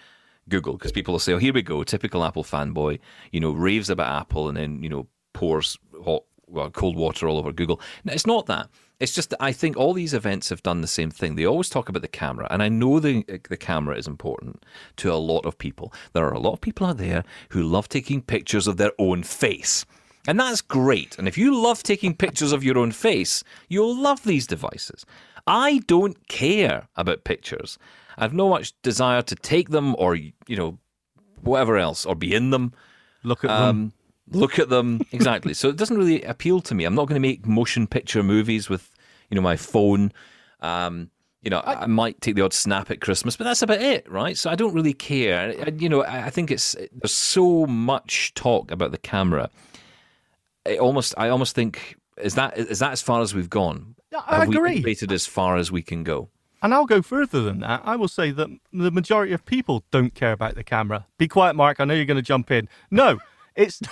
[0.49, 2.99] Google, because people will say, "Oh, here we go, typical Apple fanboy,"
[3.31, 7.37] you know, raves about Apple and then you know pours hot, well, cold water all
[7.37, 7.79] over Google.
[8.03, 8.69] No, it's not that.
[8.99, 11.35] It's just that I think all these events have done the same thing.
[11.35, 14.63] They always talk about the camera, and I know the the camera is important
[14.97, 15.93] to a lot of people.
[16.13, 19.23] There are a lot of people out there who love taking pictures of their own
[19.23, 19.85] face.
[20.27, 21.19] And that's great.
[21.19, 25.05] And if you love taking pictures of your own face, you'll love these devices.
[25.45, 27.77] I don't care about pictures.
[28.17, 30.79] I've no much desire to take them or, you know,
[31.41, 32.73] whatever else, or be in them.
[33.23, 33.69] Look at them.
[33.69, 33.93] Um,
[34.31, 35.53] Look at them exactly.
[35.53, 36.85] so it doesn't really appeal to me.
[36.85, 38.91] I'm not going to make motion picture movies with
[39.29, 40.11] you know my phone.
[40.61, 41.11] Um,
[41.41, 44.11] you know, I, I might take the odd snap at Christmas, but that's about it,
[44.11, 44.35] right?
[44.35, 45.53] So I don't really care.
[45.59, 49.51] And, you know, I, I think it's there's so much talk about the camera.
[50.65, 53.95] It almost, I almost think is that is that as far as we've gone?
[54.11, 54.73] Yeah, I Have we agree.
[54.77, 56.29] innovated as far as we can go?
[56.63, 57.81] And I'll go further than that.
[57.85, 61.05] I will say that the majority of people don't care about the camera.
[61.19, 61.79] Be quiet, Mark.
[61.79, 62.67] I know you're going to jump in.
[62.89, 63.19] No,
[63.55, 63.81] it's.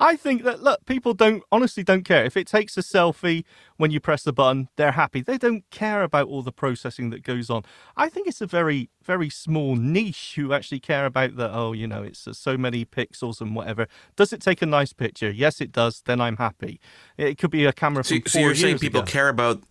[0.00, 3.44] I think that look, people don't honestly don't care if it takes a selfie
[3.78, 4.68] when you press the button.
[4.76, 5.22] They're happy.
[5.22, 7.64] They don't care about all the processing that goes on.
[7.96, 11.86] I think it's a very very small niche who actually care about the oh you
[11.88, 13.88] know it's uh, so many pixels and whatever.
[14.14, 15.30] Does it take a nice picture?
[15.30, 16.00] Yes, it does.
[16.06, 16.80] Then I'm happy.
[17.16, 19.10] It could be a camera So, from so you're saying people ago.
[19.10, 19.62] care about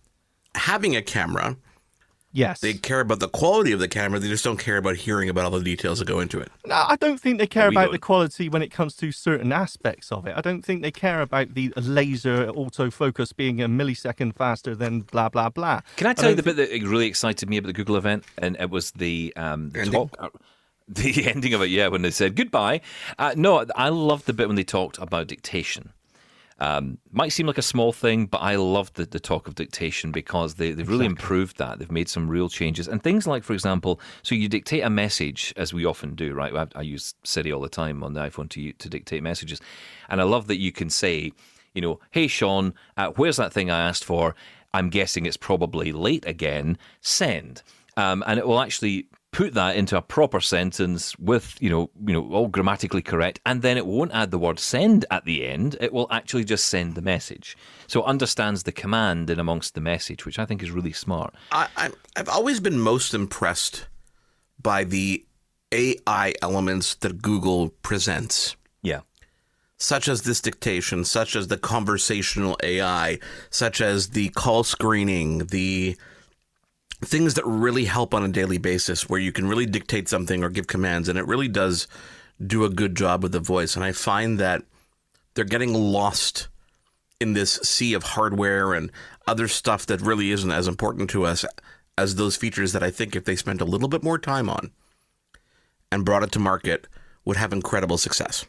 [0.56, 1.56] having a camera.
[2.38, 2.60] Yes.
[2.60, 4.20] They care about the quality of the camera.
[4.20, 6.52] They just don't care about hearing about all the details that go into it.
[6.64, 7.92] No, I don't think they care about don't.
[7.92, 10.34] the quality when it comes to certain aspects of it.
[10.36, 15.28] I don't think they care about the laser autofocus being a millisecond faster than blah
[15.28, 15.80] blah blah.
[15.96, 17.96] Can I I tell you the don't bit that really excited me about the Google
[17.96, 18.22] event?
[18.38, 19.92] And it was the um, the Ending?
[20.08, 20.16] talk.
[20.20, 20.28] uh,
[20.90, 22.80] The ending of it, yeah, when they said goodbye.
[23.18, 25.92] Uh, no, I loved the bit when they talked about dictation.
[26.60, 30.10] Um, might seem like a small thing, but I love the, the talk of dictation
[30.10, 31.78] because they, they've really improved that.
[31.78, 32.88] They've made some real changes.
[32.88, 36.52] And things like, for example, so you dictate a message, as we often do, right?
[36.54, 39.60] I, I use Siri all the time on the iPhone to, to dictate messages.
[40.08, 41.32] And I love that you can say,
[41.74, 44.34] you know, hey, Shaun, uh, where's that thing I asked for?
[44.74, 46.76] I'm guessing it's probably late again.
[47.00, 47.62] Send.
[47.96, 52.12] Um, and it will actually put that into a proper sentence with you know you
[52.14, 55.76] know all grammatically correct and then it won't add the word send at the end.
[55.80, 57.56] It will actually just send the message.
[57.86, 61.34] So it understands the command in amongst the message which i think is really smart.
[61.52, 63.86] I, I, I've always been most impressed
[64.60, 65.24] by the
[65.72, 69.00] AI elements that Google presents, yeah.
[69.76, 73.18] Such as this dictation, such as the conversational AI,
[73.50, 75.96] such as the call screening, the
[77.00, 80.48] things that really help on a daily basis where you can really dictate something or
[80.48, 81.86] give commands and it really does
[82.44, 84.62] do a good job with the voice and i find that
[85.34, 86.48] they're getting lost
[87.20, 88.90] in this sea of hardware and
[89.26, 91.44] other stuff that really isn't as important to us
[91.96, 94.70] as those features that i think if they spent a little bit more time on
[95.92, 96.86] and brought it to market
[97.24, 98.44] would have incredible success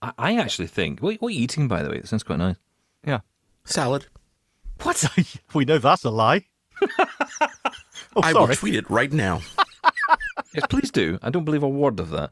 [0.00, 2.38] i, I actually think what, what are you eating by the way it sounds quite
[2.38, 2.56] nice
[3.04, 3.20] Yeah.
[3.64, 4.06] salad
[4.82, 5.04] What?
[5.54, 6.46] we know that's a lie.
[8.16, 9.40] oh, i will tweet it right now
[10.54, 12.30] yes please do i don't believe a word of that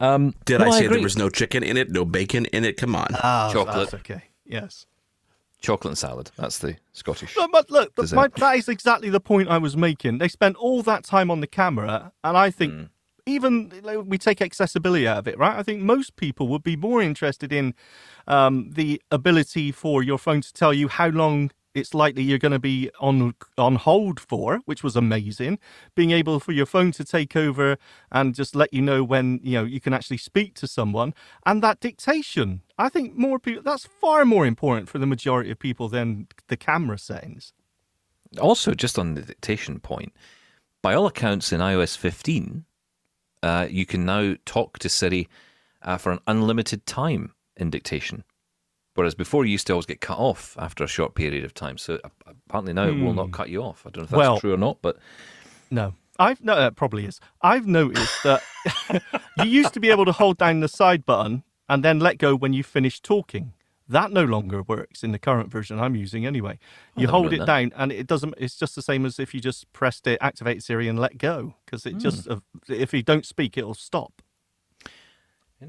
[0.00, 0.96] um, did no, i say agree.
[0.96, 3.90] there was no chicken in it no bacon in it come on Ah, chocolate.
[3.90, 4.22] that's okay.
[4.44, 4.86] Yes.
[5.60, 9.20] chocolate and salad that's the scottish No, but look, Does my, that is exactly the
[9.20, 10.18] point I was making.
[10.18, 12.84] They spent all that time on the camera, and I think Hmm.
[13.26, 15.58] even like, we take accessibility out of it, right?
[15.58, 17.74] I think most people would be more interested in
[18.28, 22.52] um, the ability for your phone to tell you how long it's likely you're going
[22.52, 25.58] to be on on hold for, which was amazing.
[25.94, 27.76] Being able for your phone to take over
[28.10, 31.14] and just let you know when you know you can actually speak to someone,
[31.44, 32.62] and that dictation.
[32.78, 33.62] I think more people.
[33.62, 37.52] That's far more important for the majority of people than the camera settings.
[38.40, 40.12] Also, just on the dictation point,
[40.82, 42.64] by all accounts in iOS 15,
[43.42, 45.28] uh, you can now talk to Siri
[45.82, 48.24] uh, for an unlimited time in dictation.
[48.96, 51.78] Whereas before, you used to always get cut off after a short period of time.
[51.78, 53.86] So apparently now it will not cut you off.
[53.86, 54.96] I don't know if that's Well- true or not, but
[55.70, 57.20] No, I've no, it probably is.
[57.42, 58.42] I've noticed that
[59.38, 62.34] you used to be able to hold down the side button and then let go
[62.34, 63.52] when you finish talking.
[63.88, 66.58] That no longer works in the current version I'm using anyway.
[66.96, 67.46] You hold it that.
[67.46, 68.34] down and it doesn't.
[68.36, 71.54] It's just the same as if you just pressed it, activate Siri, and let go.
[71.64, 72.38] Because it just Hmm.
[72.68, 74.22] if you don't speak, it'll stop.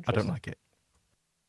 [0.07, 0.57] I don't like it.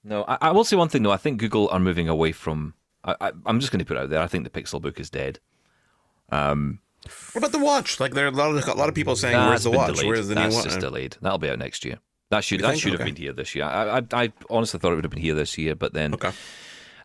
[0.05, 1.11] No, I, I will say one thing though.
[1.13, 2.75] I think Google are moving away from.
[3.05, 4.21] I, I, I'm just going to put it out there.
[4.23, 5.41] I think the Pixelbook is dead.
[6.31, 6.81] Um,
[7.33, 8.01] What about the watch?
[8.01, 9.93] Like there are a lot of, a lot of people saying, "Where's the watch?
[9.95, 10.07] delayed.
[10.09, 11.17] Where's the That's new just delayed.
[11.23, 11.99] That'll be out next year.
[12.31, 12.83] That should You that think?
[12.83, 13.11] should have Okay.
[13.11, 13.65] been here this year.
[13.65, 16.31] I, I I honestly thought it would have been here this year, but then Okay.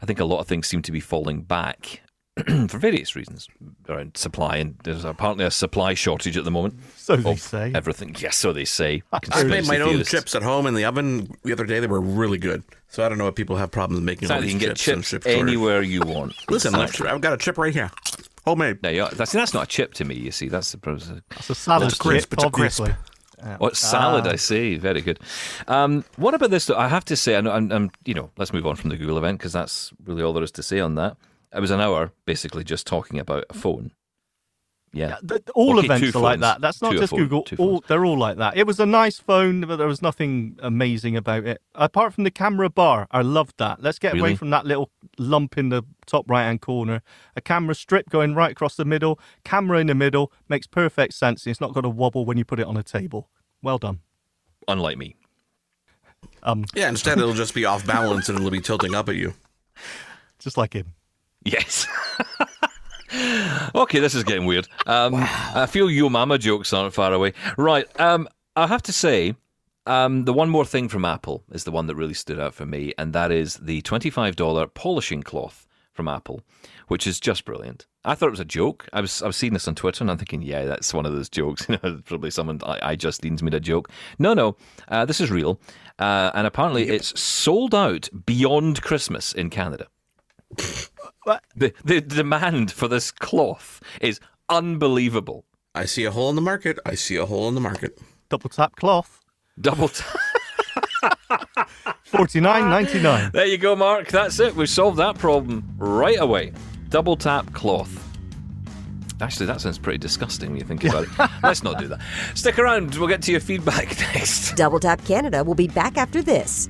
[0.02, 2.02] I think a lot of things seem to be falling back
[2.68, 3.48] for various reasons
[3.88, 6.76] around supply, and there's apparently a supply shortage at the moment.
[7.04, 7.72] So they say.
[7.76, 8.16] everything.
[8.18, 9.04] Yes, so they say.
[9.12, 11.82] I made Conspiracy my own chips at home in the oven the other day.
[11.82, 12.64] They were really good.
[12.88, 14.78] So I don't know if people have problems making all Exactly, these you can get
[14.78, 16.34] chips, and chips chip anywhere you want.
[16.50, 17.10] Listen, I've, Exactly.
[17.10, 17.92] I've got a chip right here,
[18.46, 18.82] homemade.
[18.84, 20.16] Now, yeah, that's, that's not a chip to me.
[20.16, 21.20] You see, that's the process.
[21.32, 22.80] It's a salad It's crisp, chip, it's a crisp.
[22.82, 23.04] obviously.
[23.40, 23.58] Yeah.
[23.58, 24.26] What salad?
[24.26, 24.32] Ah.
[24.32, 24.78] I see.
[24.78, 25.20] Very good.
[25.68, 26.68] Um, what about this?
[26.68, 26.78] Though?
[26.78, 29.40] I have to say, I'm, I'm, you know, let's move on from the Google event
[29.40, 31.18] because that's really all there is to say on that.
[31.56, 33.92] It was an hour basically just talking about a phone.
[34.96, 35.08] Yeah.
[35.10, 36.62] Yeah, th- all Okay, events two are like that.
[36.62, 37.46] That's not Two just phone- Google.
[37.58, 38.56] All, they're all like that.
[38.58, 41.64] It was a nice phone, but there was nothing amazing about it.
[41.74, 43.82] Apart from the camera bar, I loved that.
[43.82, 44.20] Let's get Really?
[44.32, 47.02] away from that little lump in the top right hand corner.
[47.36, 51.48] A camera strip going right across the middle, camera in the middle, makes perfect sense.
[51.48, 53.30] It's not going to wobble when you put it on a table.
[53.64, 54.00] Well done.
[54.68, 55.16] Unlike me.
[56.44, 59.34] Um, yeah, instead it'll just be off balance and it'll be tilting up at you.
[60.40, 60.94] Just like him.
[61.46, 61.88] Yes.
[63.76, 64.68] okay, this is getting weird.
[64.88, 67.34] Um, I feel your Mama jokes aren't far away.
[67.58, 67.88] Right.
[68.00, 69.36] Um, I have to say,
[69.86, 72.66] um, the one more thing from Apple is the one that really stood out for
[72.66, 76.42] me, and that is the $25 polishing cloth from Apple,
[76.88, 77.86] which is just brilliant.
[78.06, 78.88] I thought it was a joke.
[78.92, 81.14] I was I was seeing this on Twitter and I'm thinking, yeah, that's one of
[81.14, 81.66] those jokes.
[81.70, 83.90] You know, probably someone I, I just made a joke.
[84.20, 84.58] No, no,
[84.90, 85.60] uh, this is real,
[86.00, 89.88] uh, and apparently it's sold out beyond Christmas in Canada.
[91.24, 91.44] What?
[91.56, 94.20] The, the demand for this cloth is
[94.50, 95.46] unbelievable.
[95.76, 96.78] I see a hole in the market.
[96.86, 98.00] I see a hole in the market.
[98.30, 99.22] Double tap cloth.
[99.60, 99.88] Double.
[99.90, 100.18] tap.
[102.04, 103.32] Forty nine ninety nine.
[103.34, 104.08] there you go, Mark.
[104.10, 104.56] That's it.
[104.56, 106.54] We've solved that problem right away.
[106.90, 107.90] Double tap cloth.
[109.22, 111.10] Actually, that sounds pretty disgusting when you think about it.
[111.44, 112.02] Let's not do that.
[112.36, 112.96] Stick around.
[112.96, 114.56] We'll get to your feedback next.
[114.56, 116.68] Double Tap Canada will be back after this.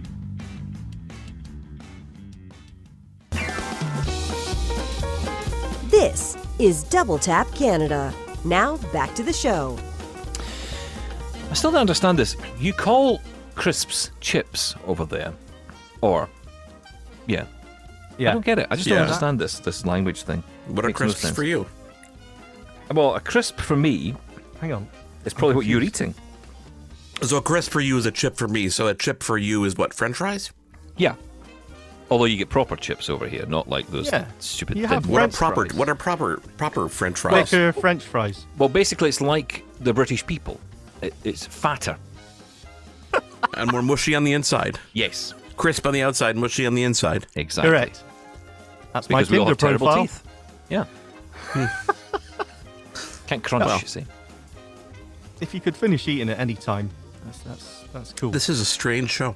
[5.94, 8.12] This is Double Tap Canada.
[8.46, 9.78] Now back to the show.
[11.52, 12.36] I still don't understand this.
[12.58, 13.22] You call
[13.54, 15.32] crisps chips over there,
[16.02, 16.28] or
[17.28, 17.46] yeah.
[18.18, 18.32] Yeah.
[18.32, 18.66] I don't get it.
[18.72, 18.96] I just Yeah.
[18.96, 20.42] don't understand this this language thing.
[20.66, 21.36] What are Makes no crisps sense.
[21.36, 21.68] for you?
[22.92, 24.16] Well, a crisp for me
[24.62, 24.88] Hang on.
[25.26, 26.16] It's probably what you're eating.
[27.22, 28.68] So a crisp for you is a chip for me.
[28.70, 29.94] So a chip for you is what?
[29.94, 30.52] French fries?
[30.98, 31.14] Yeah.
[32.14, 34.26] Although you get proper chips over here, not like those Yeah.
[34.38, 35.66] stupid You thin have What French are proper?
[35.66, 35.74] fries.
[35.74, 37.50] What are proper proper French fries?
[37.50, 38.46] Thicker uh, French fries.
[38.60, 40.60] Well, basically, it's like the British people.
[41.02, 41.98] It, it's fatter.
[43.58, 44.78] and more mushy on the inside.
[44.94, 47.26] Yes, Crisp on the outside, mushy on the inside.
[47.34, 47.72] exactly.
[47.72, 48.04] Correct.
[48.94, 50.04] That's Because my we all Tinder have terrible profile.
[50.04, 50.24] teeth.
[50.70, 50.86] Yeah.
[53.28, 53.80] Can't crunch, Well.
[53.80, 54.06] you see.
[55.42, 56.92] If you could finish eating at any time,
[57.26, 58.30] that's that's that's cool.
[58.30, 59.36] This is a strange show.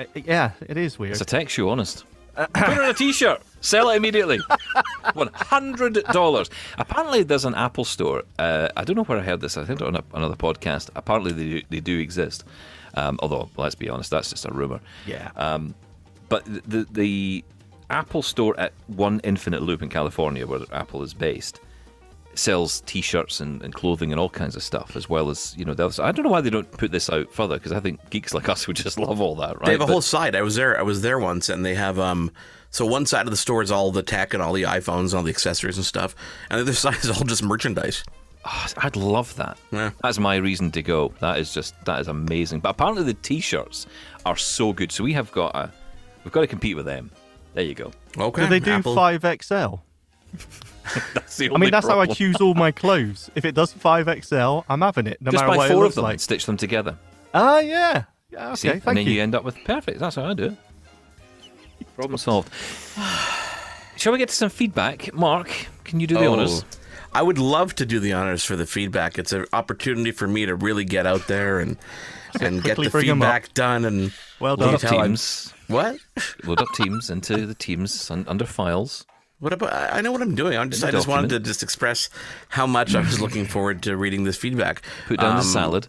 [0.00, 1.12] Uh, yeah, it is weird.
[1.12, 2.04] It's a tech show, honest.
[2.36, 3.42] Put it on a t-shirt.
[3.60, 4.38] Sell it immediately.
[5.12, 6.48] One hundred dollars.
[6.78, 8.22] Apparently, there's an Apple store.
[8.38, 9.56] Uh, I don't know where I heard this.
[9.58, 10.88] I think on a, another podcast.
[10.94, 12.44] Apparently, they do, they do exist.
[12.94, 14.80] Um, although, let's be honest, that's just a rumor.
[15.06, 15.30] yeah.
[15.36, 15.74] Um,
[16.30, 17.44] but the the
[17.90, 21.60] Apple store at One Infinite Loop in California, where Apple is based,
[22.34, 25.74] sells T-shirts and, and clothing and all kinds of stuff, as well as you know.
[25.74, 28.08] The other, I don't know why they don't put this out further because I think
[28.10, 29.66] geeks like us would just love all that, right?
[29.66, 30.34] They have a But- whole side.
[30.36, 30.78] I was there.
[30.78, 32.30] I was there once, and they have um.
[32.72, 35.14] So one side of the store is all the tech and all the iPhones and
[35.14, 36.14] all the accessories and stuff,
[36.50, 38.04] and the other side is all just merchandise.
[38.44, 39.58] Oh, I'd love that.
[39.70, 39.90] Yeah.
[40.02, 41.12] That's my reason to go.
[41.20, 42.60] That is just that is amazing.
[42.60, 43.86] But apparently the T-shirts
[44.24, 45.70] are so good, so we have got a
[46.24, 47.10] we've got to compete with them.
[47.54, 47.90] There you go.
[48.16, 48.42] Okay.
[48.44, 48.94] Do they do Apple.
[48.94, 49.74] five XL?
[51.14, 53.30] That's the I mean, that's how I choose all my clothes.
[53.34, 55.84] If it does five XL, I'm having it, no Just matter buy what it four
[55.84, 56.12] of them like.
[56.14, 56.96] and stitch them together.
[57.34, 58.04] Ah, yeah.
[58.30, 58.68] Yeah, Okay, See?
[58.68, 59.12] thank and then you.
[59.14, 59.22] you.
[59.22, 59.98] end up with perfect.
[60.00, 60.56] That's how I do it.
[61.96, 62.50] Problem solved.
[63.96, 65.12] Shall we get to some feedback?
[65.12, 65.50] Mark,
[65.84, 66.64] can you do the Oh, honours?
[67.12, 69.18] I would love to do the honors for the feedback.
[69.18, 71.76] It's an opportunity for me to really get out there and
[72.40, 73.26] and get the bring 'em up.
[73.26, 73.84] feedback done.
[73.84, 74.74] And Well Load done.
[74.76, 75.52] up how I'm- teams.
[75.66, 75.96] what?
[76.44, 79.04] Load up teams into the teams under files.
[79.40, 79.72] What about?
[79.94, 80.56] I know what I'm doing.
[80.56, 82.08] I'm just, I just wanted to just express
[82.48, 84.82] how much I was looking forward to reading this feedback.
[85.08, 85.88] Put down the Um, salad.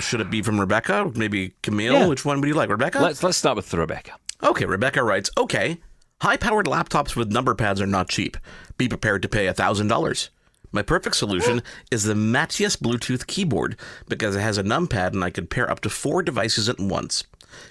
[0.00, 1.10] Should it be from Rebecca?
[1.14, 1.92] Maybe Camille?
[1.92, 2.06] Yeah.
[2.06, 2.70] Which one would you like?
[2.70, 3.00] Rebecca?
[3.00, 4.12] Let's let's start with Rebecca.
[4.42, 5.78] Okay, Rebecca writes, okay,
[6.22, 8.36] High powered laptops with number pads are not cheap.
[8.78, 10.28] Be prepared to pay $1,000.
[10.72, 13.76] My perfect solution is the Matias Bluetooth keyboard
[14.08, 17.24] because it has a numpad and I can pair up to four devices at once.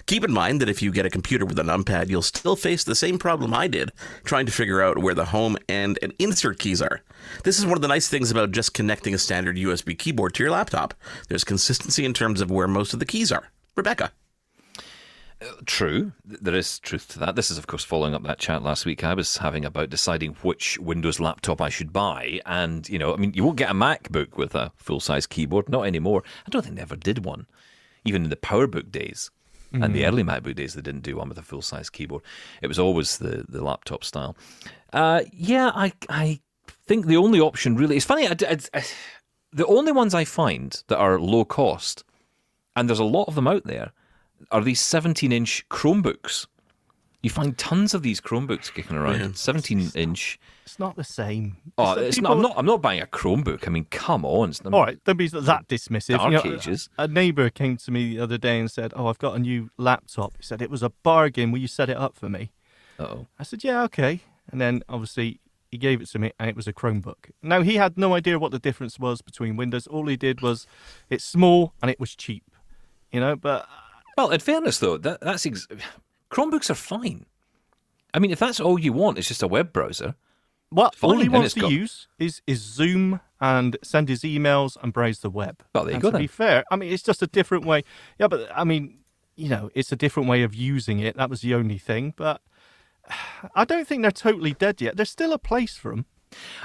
[0.06, 2.84] Keep in mind that if you get a computer with a numpad, you'll still face
[2.84, 3.92] the same problem I did
[4.24, 7.02] trying to figure out where the home and and insert keys are.
[7.44, 10.42] This is one of the nice things about just connecting a standard USB keyboard to
[10.42, 10.94] your laptop.
[11.28, 13.50] There's consistency in terms of where most of the keys are.
[13.76, 14.12] Rebecca.
[15.40, 17.36] Uh, true, there is truth to that.
[17.36, 20.32] This is, of course, following up that chat last week I was having about deciding
[20.40, 22.40] which Windows laptop I should buy.
[22.46, 25.68] And, you know, I mean, you won't get a MacBook with a full size keyboard,
[25.68, 26.24] not anymore.
[26.46, 27.46] I don't think they ever did one,
[28.04, 29.30] even in the PowerBook days.
[29.72, 32.22] And the early MacBook days, they didn't do one with a full size keyboard.
[32.62, 34.36] It was always the, the laptop style.
[34.92, 36.40] Uh, yeah, I I
[36.86, 37.96] think the only option really.
[37.96, 38.26] It's funny.
[38.26, 38.84] I, I- I-
[39.52, 42.04] the only ones I find that are low cost,
[42.74, 43.92] and there's a lot of them out there,
[44.50, 46.46] are these 17 inch Chromebooks.
[47.22, 49.36] You find tons of these Chromebooks kicking around.
[49.36, 50.38] 17 inch.
[50.66, 51.56] It's not the same.
[51.78, 52.58] Oh, it's people- not, I'm not.
[52.58, 53.66] I'm not buying a Chromebook.
[53.68, 54.50] I mean, come on.
[54.50, 56.18] It's not, All right, don't be that dismissive.
[56.18, 56.88] Dark You know, ages.
[56.98, 59.70] A neighbour came to me the other day and said, "Oh, I've got a new
[59.78, 61.52] laptop." He said it was a bargain.
[61.52, 62.50] Will you set it up for me?
[62.98, 63.26] Uh-oh.
[63.38, 65.40] I said, "Yeah, okay." And then obviously
[65.70, 67.30] he gave it to me, and it was a Chromebook.
[67.42, 69.86] Now he had no idea what the difference was between Windows.
[69.86, 70.66] All he did was,
[71.10, 72.44] it's small and it was cheap.
[73.12, 73.66] You know, but uh,
[74.16, 75.68] Well, in fairness, though, that, that's ex-
[76.30, 77.26] Chromebooks are fine.
[78.14, 80.14] I mean, if that's all you want, it's just a web browser.
[80.76, 84.76] What Fine, all he wants to got- use is is Zoom and send his emails
[84.82, 85.62] and browse the web.
[85.74, 87.82] Well, there you and go To be fair, I mean, it's just a different way.
[88.18, 88.98] Yeah, but I mean,
[89.36, 91.16] you know, it's a different way of using it.
[91.16, 92.40] That was the only thing, but
[93.54, 94.96] I don't think they're totally dead yet.
[94.96, 96.06] There's still a place for them.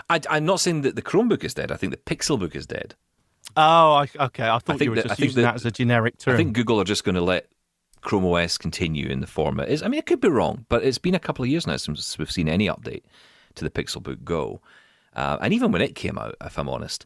[0.09, 1.71] I, I'm not saying that the Chromebook is dead.
[1.71, 2.95] I think the Pixelbook is dead.
[3.57, 4.43] Oh, I, okay.
[4.47, 6.33] I thought think you were that- just using that- that as a generic term.
[6.33, 7.47] I think Google are just going to let
[8.01, 9.83] Chrome OS continue in the form it is.
[9.83, 12.17] I mean, it could be wrong, but it's been a couple of years now since
[12.17, 13.03] we've seen any update
[13.55, 14.61] to the Pixelbook Go.
[15.15, 17.05] Uh, and even when it came out, if I'm honest,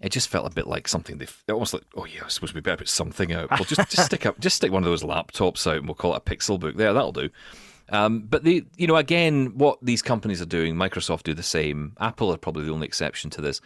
[0.00, 2.60] it just felt a bit like something they almost like, oh yeah, I suppose we
[2.60, 3.50] better put something out.
[3.50, 6.14] Well, just just stick up, just stick one of those laptops out, and we'll call
[6.14, 6.76] it a Pixelbook.
[6.76, 7.30] There, that'll do.
[7.90, 11.94] Um, but the you know again, what these companies are doing, Microsoft do the same.
[12.00, 13.60] Apple are probably the only exception to this,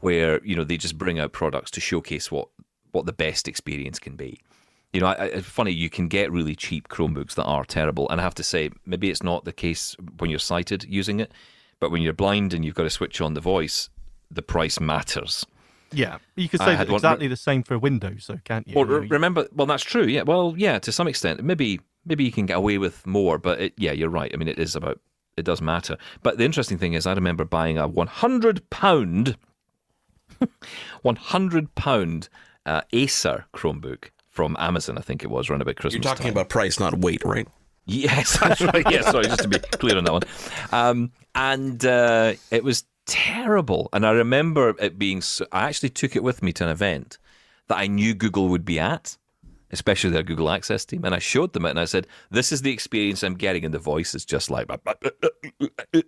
[0.00, 2.48] where you know they just bring out products to showcase what
[2.92, 4.40] what the best experience can be.
[4.92, 8.08] You know, I, I, it's funny you can get really cheap Chromebooks that are terrible,
[8.08, 11.32] and I have to say maybe it's not the case when you're sighted using it,
[11.80, 13.90] but when you're blind and you've got to switch on the voice,
[14.30, 15.44] the price matters.
[15.92, 18.74] yeah, you could say that one- exactly the same for Windows, though, can't you?
[18.74, 20.04] Well, remember, well, that's true.
[20.04, 23.60] Yeah, well, yeah, to some extent, maybe maybe you can get away with more, but
[23.60, 24.30] it, yeah, you're right.
[24.32, 25.00] I mean, it is about
[25.36, 25.96] it does matter.
[26.22, 29.36] But the interesting thing is, I remember buying a 100 pound,
[31.02, 32.28] 100 pound
[32.66, 34.96] uh, Acer Chromebook from Amazon.
[34.98, 35.94] I think it was around about Christmas.
[35.94, 36.32] You're talking time.
[36.32, 37.48] about price, not weight, right?
[37.86, 38.88] Yes, that's right.
[38.88, 40.22] Yeah, sorry, just to be clear on that one.
[40.70, 43.88] Um, and uh, it was terrible.
[43.92, 45.22] And I remember it being.
[45.22, 47.18] So, I actually took it with me to an event
[47.66, 49.16] that I knew Google would be at,
[49.72, 51.04] especially their Google Access team.
[51.04, 53.74] And I showed them it, and I said, "This is the experience I'm getting." And
[53.74, 54.70] the voice is just like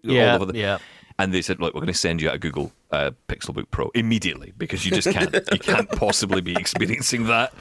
[0.04, 0.56] Yeah, all over the.
[0.56, 0.78] yeah.
[1.18, 3.90] And they said, "Look, we're going to send you out a Google uh, Pixelbook Pro
[3.94, 7.52] immediately because you just can't, you can't possibly be experiencing that."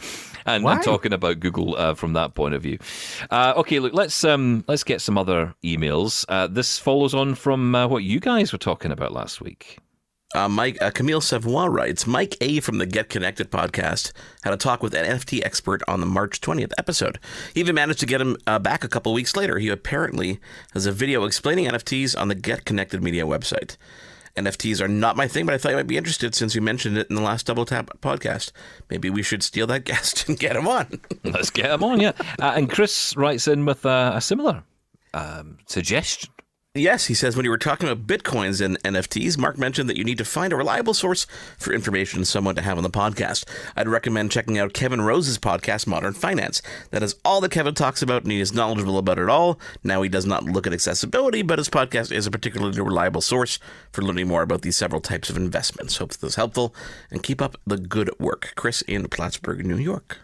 [0.55, 2.77] And I'm talking about Google uh, from that point of view.
[3.29, 6.25] Uh, okay, look, let's um, let's get some other emails.
[6.27, 9.79] Uh, this follows on from uh, what you guys were talking about last week.
[10.35, 14.11] Uh, Mike uh, Camille Savoy writes Mike A from the Get Connected podcast
[14.43, 17.17] had a talk with an NFT expert on the March 20th episode.
[17.55, 19.57] He even managed to get him uh, back a couple weeks later.
[19.57, 20.39] He apparently
[20.73, 23.75] has a video explaining NFTs on the Get Connected Media website.
[24.39, 26.97] NFTs are not my thing, but I thought you might be interested since you mentioned
[26.97, 28.51] it in the last Double Tap podcast.
[28.89, 31.01] Maybe we should steal that guest and get him on.
[31.23, 32.13] Let's get him on, yeah.
[32.39, 34.63] Uh, and Chris writes in with uh, a similar
[35.13, 36.31] um, suggestion.
[36.75, 40.03] Yes, he says when you were talking about bitcoins and NFTs, Mark mentioned that you
[40.03, 41.25] need to find a reliable source
[41.57, 43.49] for information someone to have on the podcast.
[43.75, 46.61] I'd recommend checking out Kevin Rose's podcast, Modern Finance.
[46.91, 49.59] That is all that Kevin talks about, and he is knowledgeable about it all.
[49.83, 53.57] Now, he does not look at accessibility, but his podcast is a particularly reliable source
[53.91, 55.97] for learning more about these several types of investments.
[55.97, 56.75] Hope this is helpful,
[57.09, 58.53] and keep up the good work.
[58.55, 60.19] Chris in Plattsburgh, New York.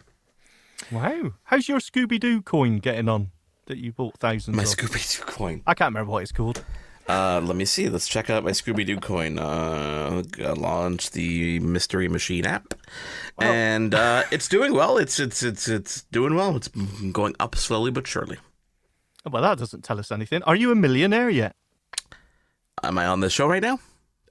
[0.92, 1.34] Wow.
[1.46, 3.32] How's your Scooby Doo coin getting on
[3.66, 4.70] that you bought thousands My of?
[4.70, 5.62] Scooby Doo coin.
[5.66, 6.64] I can't remember what it's called.
[7.08, 7.88] Uh, let me see.
[7.88, 9.38] Let's check out my Scooby Doo coin.
[9.38, 12.74] Uh, I launched the Mystery Machine app,
[13.38, 14.98] and uh, it's doing well.
[14.98, 16.56] It's it's it's it's doing well.
[16.56, 16.68] It's
[17.12, 18.38] going up slowly but surely.
[19.30, 20.42] Well, that doesn't tell us anything.
[20.44, 21.56] Are you a millionaire yet?
[22.84, 23.80] Am I on the show right now?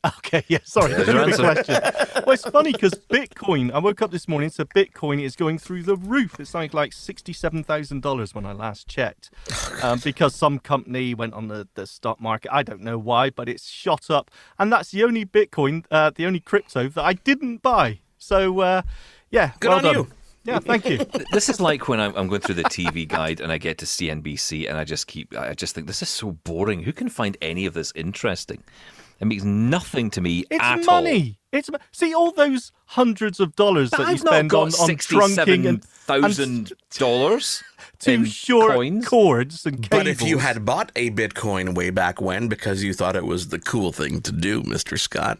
[0.18, 0.92] Okay, yeah, sorry.
[0.92, 1.80] There's your Stupid answer.
[1.80, 2.22] question.
[2.26, 5.84] Well, it's funny because Bitcoin, I woke up this morning, so Bitcoin is going through
[5.84, 6.38] the roof.
[6.40, 9.30] It's like, like $67,000 when I last checked.
[9.82, 12.50] Um, because some company went on the, the stock market.
[12.54, 14.30] I don't know why, but it's shot up.
[14.58, 17.98] And that's the only Bitcoin, uh, the only crypto that I didn't buy.
[18.16, 18.82] So, uh,
[19.30, 19.94] yeah, Good well on done.
[19.94, 20.08] you.
[20.44, 20.98] Yeah, thank you.
[21.32, 23.84] This is like when I'm, I'm going through the TV guide and I get to
[23.86, 26.82] CNBC and I just keep, I just think this is so boring.
[26.84, 28.62] Who can find any of this interesting?
[29.20, 31.02] It makes nothing to me It's at all.
[31.02, 31.38] money.
[31.52, 34.68] It's mo- see all those hundreds of dollars But that you I've not spend on,
[34.68, 37.64] on trunking and, thousand dollars
[37.98, 39.08] two in short coins.
[39.08, 39.88] cords and cables.
[39.88, 43.48] But if you had bought a Bitcoin way back when because you thought it was
[43.48, 44.98] the cool thing to do, Mr.
[44.98, 45.38] Scott,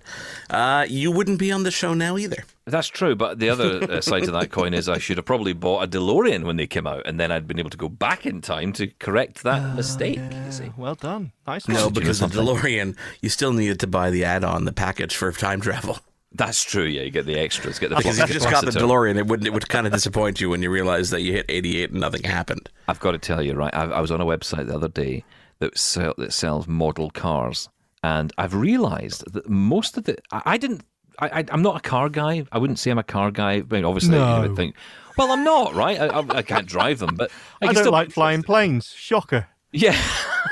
[0.51, 2.45] uh, you wouldn't be on the show now either.
[2.67, 5.53] That's true, but the other uh, side to that coin is I should have probably
[5.53, 8.25] bought a DeLorean when they came out, and then I'd been able to go back
[8.25, 10.19] in time to correct that mistake.
[10.47, 11.69] You see, well done, nice.
[11.69, 11.85] No, one.
[11.85, 12.41] you because the something?
[12.41, 15.99] DeLorean, you still needed to buy the add-on, the package for time travel.
[16.35, 16.85] That's true.
[16.85, 18.73] Yeah, you get the extras, get the Because if you just got the.
[18.73, 21.47] DeLorean, it would it would kind of disappoint you when you realize that you hit
[21.49, 22.69] 88 and nothing happened.
[22.89, 23.73] I've got to tell you, right?
[23.73, 25.25] I, I was on a website the other day
[25.61, 27.69] that sell, that sells model cars,
[28.03, 30.83] and I've realised that most of the I, I didn't.
[31.21, 32.45] I, I, I'm not a car guy.
[32.51, 33.53] I wouldn't say I'm a car guy.
[33.53, 34.75] I mean, obviously, you would think,
[35.17, 36.01] well, I'm not, right?
[36.01, 37.31] I, I, I can't drive them, but
[37.63, 38.93] I, I, don't still like flying planes.
[38.97, 39.47] Shocker.
[39.71, 39.97] Yeah,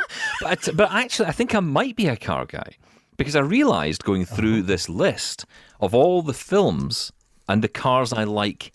[0.41, 2.77] but but actually, I think I might be a car guy
[3.23, 5.47] because I realised going through this list
[5.81, 7.13] of all the films
[7.49, 8.73] and the cars I like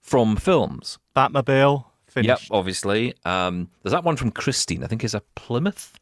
[0.00, 0.98] from films.
[1.16, 1.84] Batmobile.
[2.16, 3.14] Yep, obviously.
[3.24, 4.84] Um, there's that one from Christine.
[4.84, 5.98] I think is a Plymouth.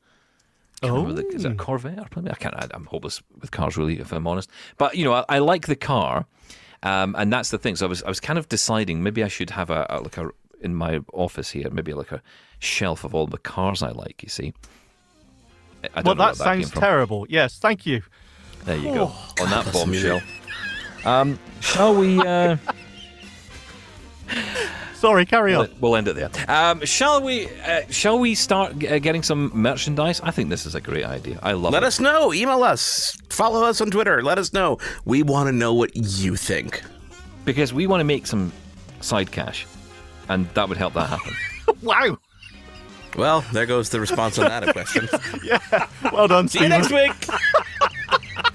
[0.83, 1.53] Can't the- is it Oh.
[1.53, 2.33] a Corvette or Plymouth?
[2.33, 2.55] I can't.
[2.55, 4.51] I, I'm hopeless with cars, really, if I'm honest.
[4.79, 6.27] But you know, I, I like the car,
[6.83, 7.77] um, and that's the thing.
[7.77, 10.19] So I was I was kind of deciding maybe I should have a, a like
[10.19, 10.31] a
[10.61, 12.21] in my office here, maybe like a
[12.59, 14.23] shelf of all the cars I like.
[14.23, 14.53] You see.
[15.83, 16.81] I- I Well, don't know that where came sounds from.
[16.81, 17.27] terrible.
[17.29, 18.03] Yes, thank you.
[18.65, 19.13] There you go.
[19.41, 20.23] On that that's bombshell.
[21.05, 22.19] Um, shall we?
[22.21, 22.57] Uh,
[24.95, 25.69] Sorry, carry on.
[25.81, 26.31] We'll end it there.
[26.47, 27.49] Um, shall we?
[27.67, 30.21] Uh, shall we start g- uh, getting some merchandise?
[30.21, 31.41] I think this is a great idea.
[31.43, 31.83] I love Let it.
[31.83, 32.33] Let us know.
[32.33, 33.17] Email us.
[33.29, 34.23] Follow us on Twitter.
[34.23, 34.79] Let us know.
[35.05, 36.83] We want to know what you think.
[37.45, 38.53] because we want to make some
[39.01, 39.67] side cash,
[40.29, 41.35] and that would help that happen.
[41.83, 42.17] Wow.
[43.17, 45.09] Well, there goes the response on that question.
[45.45, 45.87] yeah.
[46.13, 47.13] Well done, See you next week.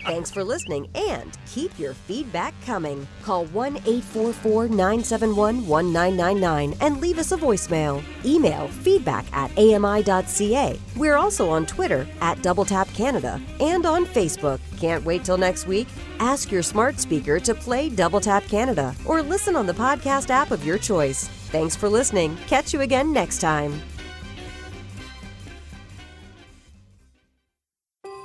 [0.08, 3.06] Thanks for listening and keep your feedback coming.
[3.24, 8.02] Call 1 844 971 1999 and leave us a voicemail.
[8.24, 10.80] Email feedback at ami.ca.
[10.96, 14.62] We're also on Twitter at Double Tap Canada and on Facebook.
[14.80, 15.90] Can't wait till next week?
[16.20, 20.52] Ask your smart speaker to play Double Tap Canada or listen on the podcast app
[20.52, 21.28] of your choice.
[21.52, 22.38] Thanks for listening.
[22.48, 23.82] Catch you again next time.